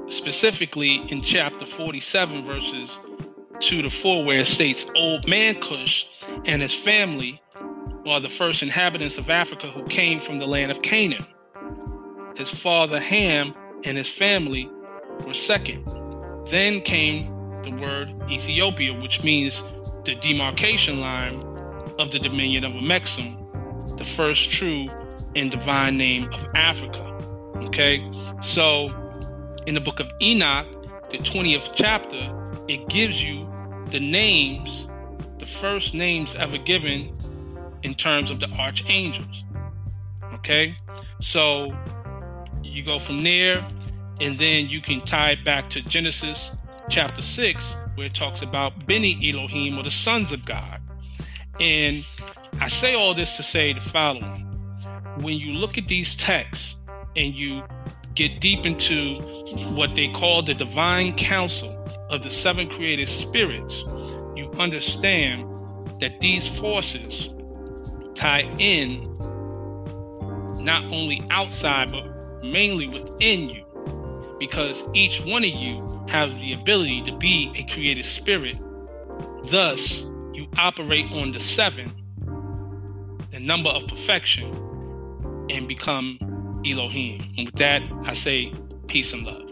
[0.10, 3.00] specifically in chapter 47, verses
[3.60, 6.06] 2 to 4, where it states, Old man Cush
[6.44, 7.42] and his family
[8.06, 11.26] are the first inhabitants of Africa who came from the land of Canaan.
[12.36, 13.54] His father Ham
[13.86, 14.70] and his family
[15.26, 15.86] were second.
[16.48, 17.24] Then came
[17.62, 19.64] the word Ethiopia, which means
[20.04, 21.42] the demarcation line
[21.98, 24.90] of the dominion of Amexem, the first true
[25.40, 27.04] and divine name of Africa.
[27.64, 28.06] Okay,
[28.42, 28.94] so
[29.66, 30.68] in the book of Enoch,
[31.10, 32.30] the 20th chapter,
[32.68, 33.48] it gives you
[33.88, 34.88] the names,
[35.38, 37.14] the first names ever given
[37.84, 39.44] in terms of the archangels.
[40.34, 40.76] Okay,
[41.22, 41.74] so
[42.62, 43.66] you go from there,
[44.20, 46.52] and then you can tie it back to Genesis
[46.90, 50.82] chapter 6, where it talks about Beni Elohim or the sons of God.
[51.60, 52.06] And
[52.60, 54.49] I say all this to say the following
[55.22, 56.76] when you look at these texts
[57.16, 57.64] and you
[58.16, 59.16] get deep into
[59.74, 61.76] what they call the divine council
[62.10, 63.84] of the seven created spirits,
[64.36, 65.46] you understand
[66.00, 67.30] that these forces
[68.16, 69.14] tie in
[70.64, 72.06] not only outside but
[72.44, 73.66] mainly within you.
[74.40, 78.58] Because each one of you has the ability to be a created spirit.
[79.46, 80.02] Thus
[80.34, 81.94] you operate on the seven
[83.32, 84.69] the number of perfection
[85.50, 86.18] and become
[86.66, 87.22] Elohim.
[87.38, 88.54] And with that, I say
[88.88, 89.49] peace and love.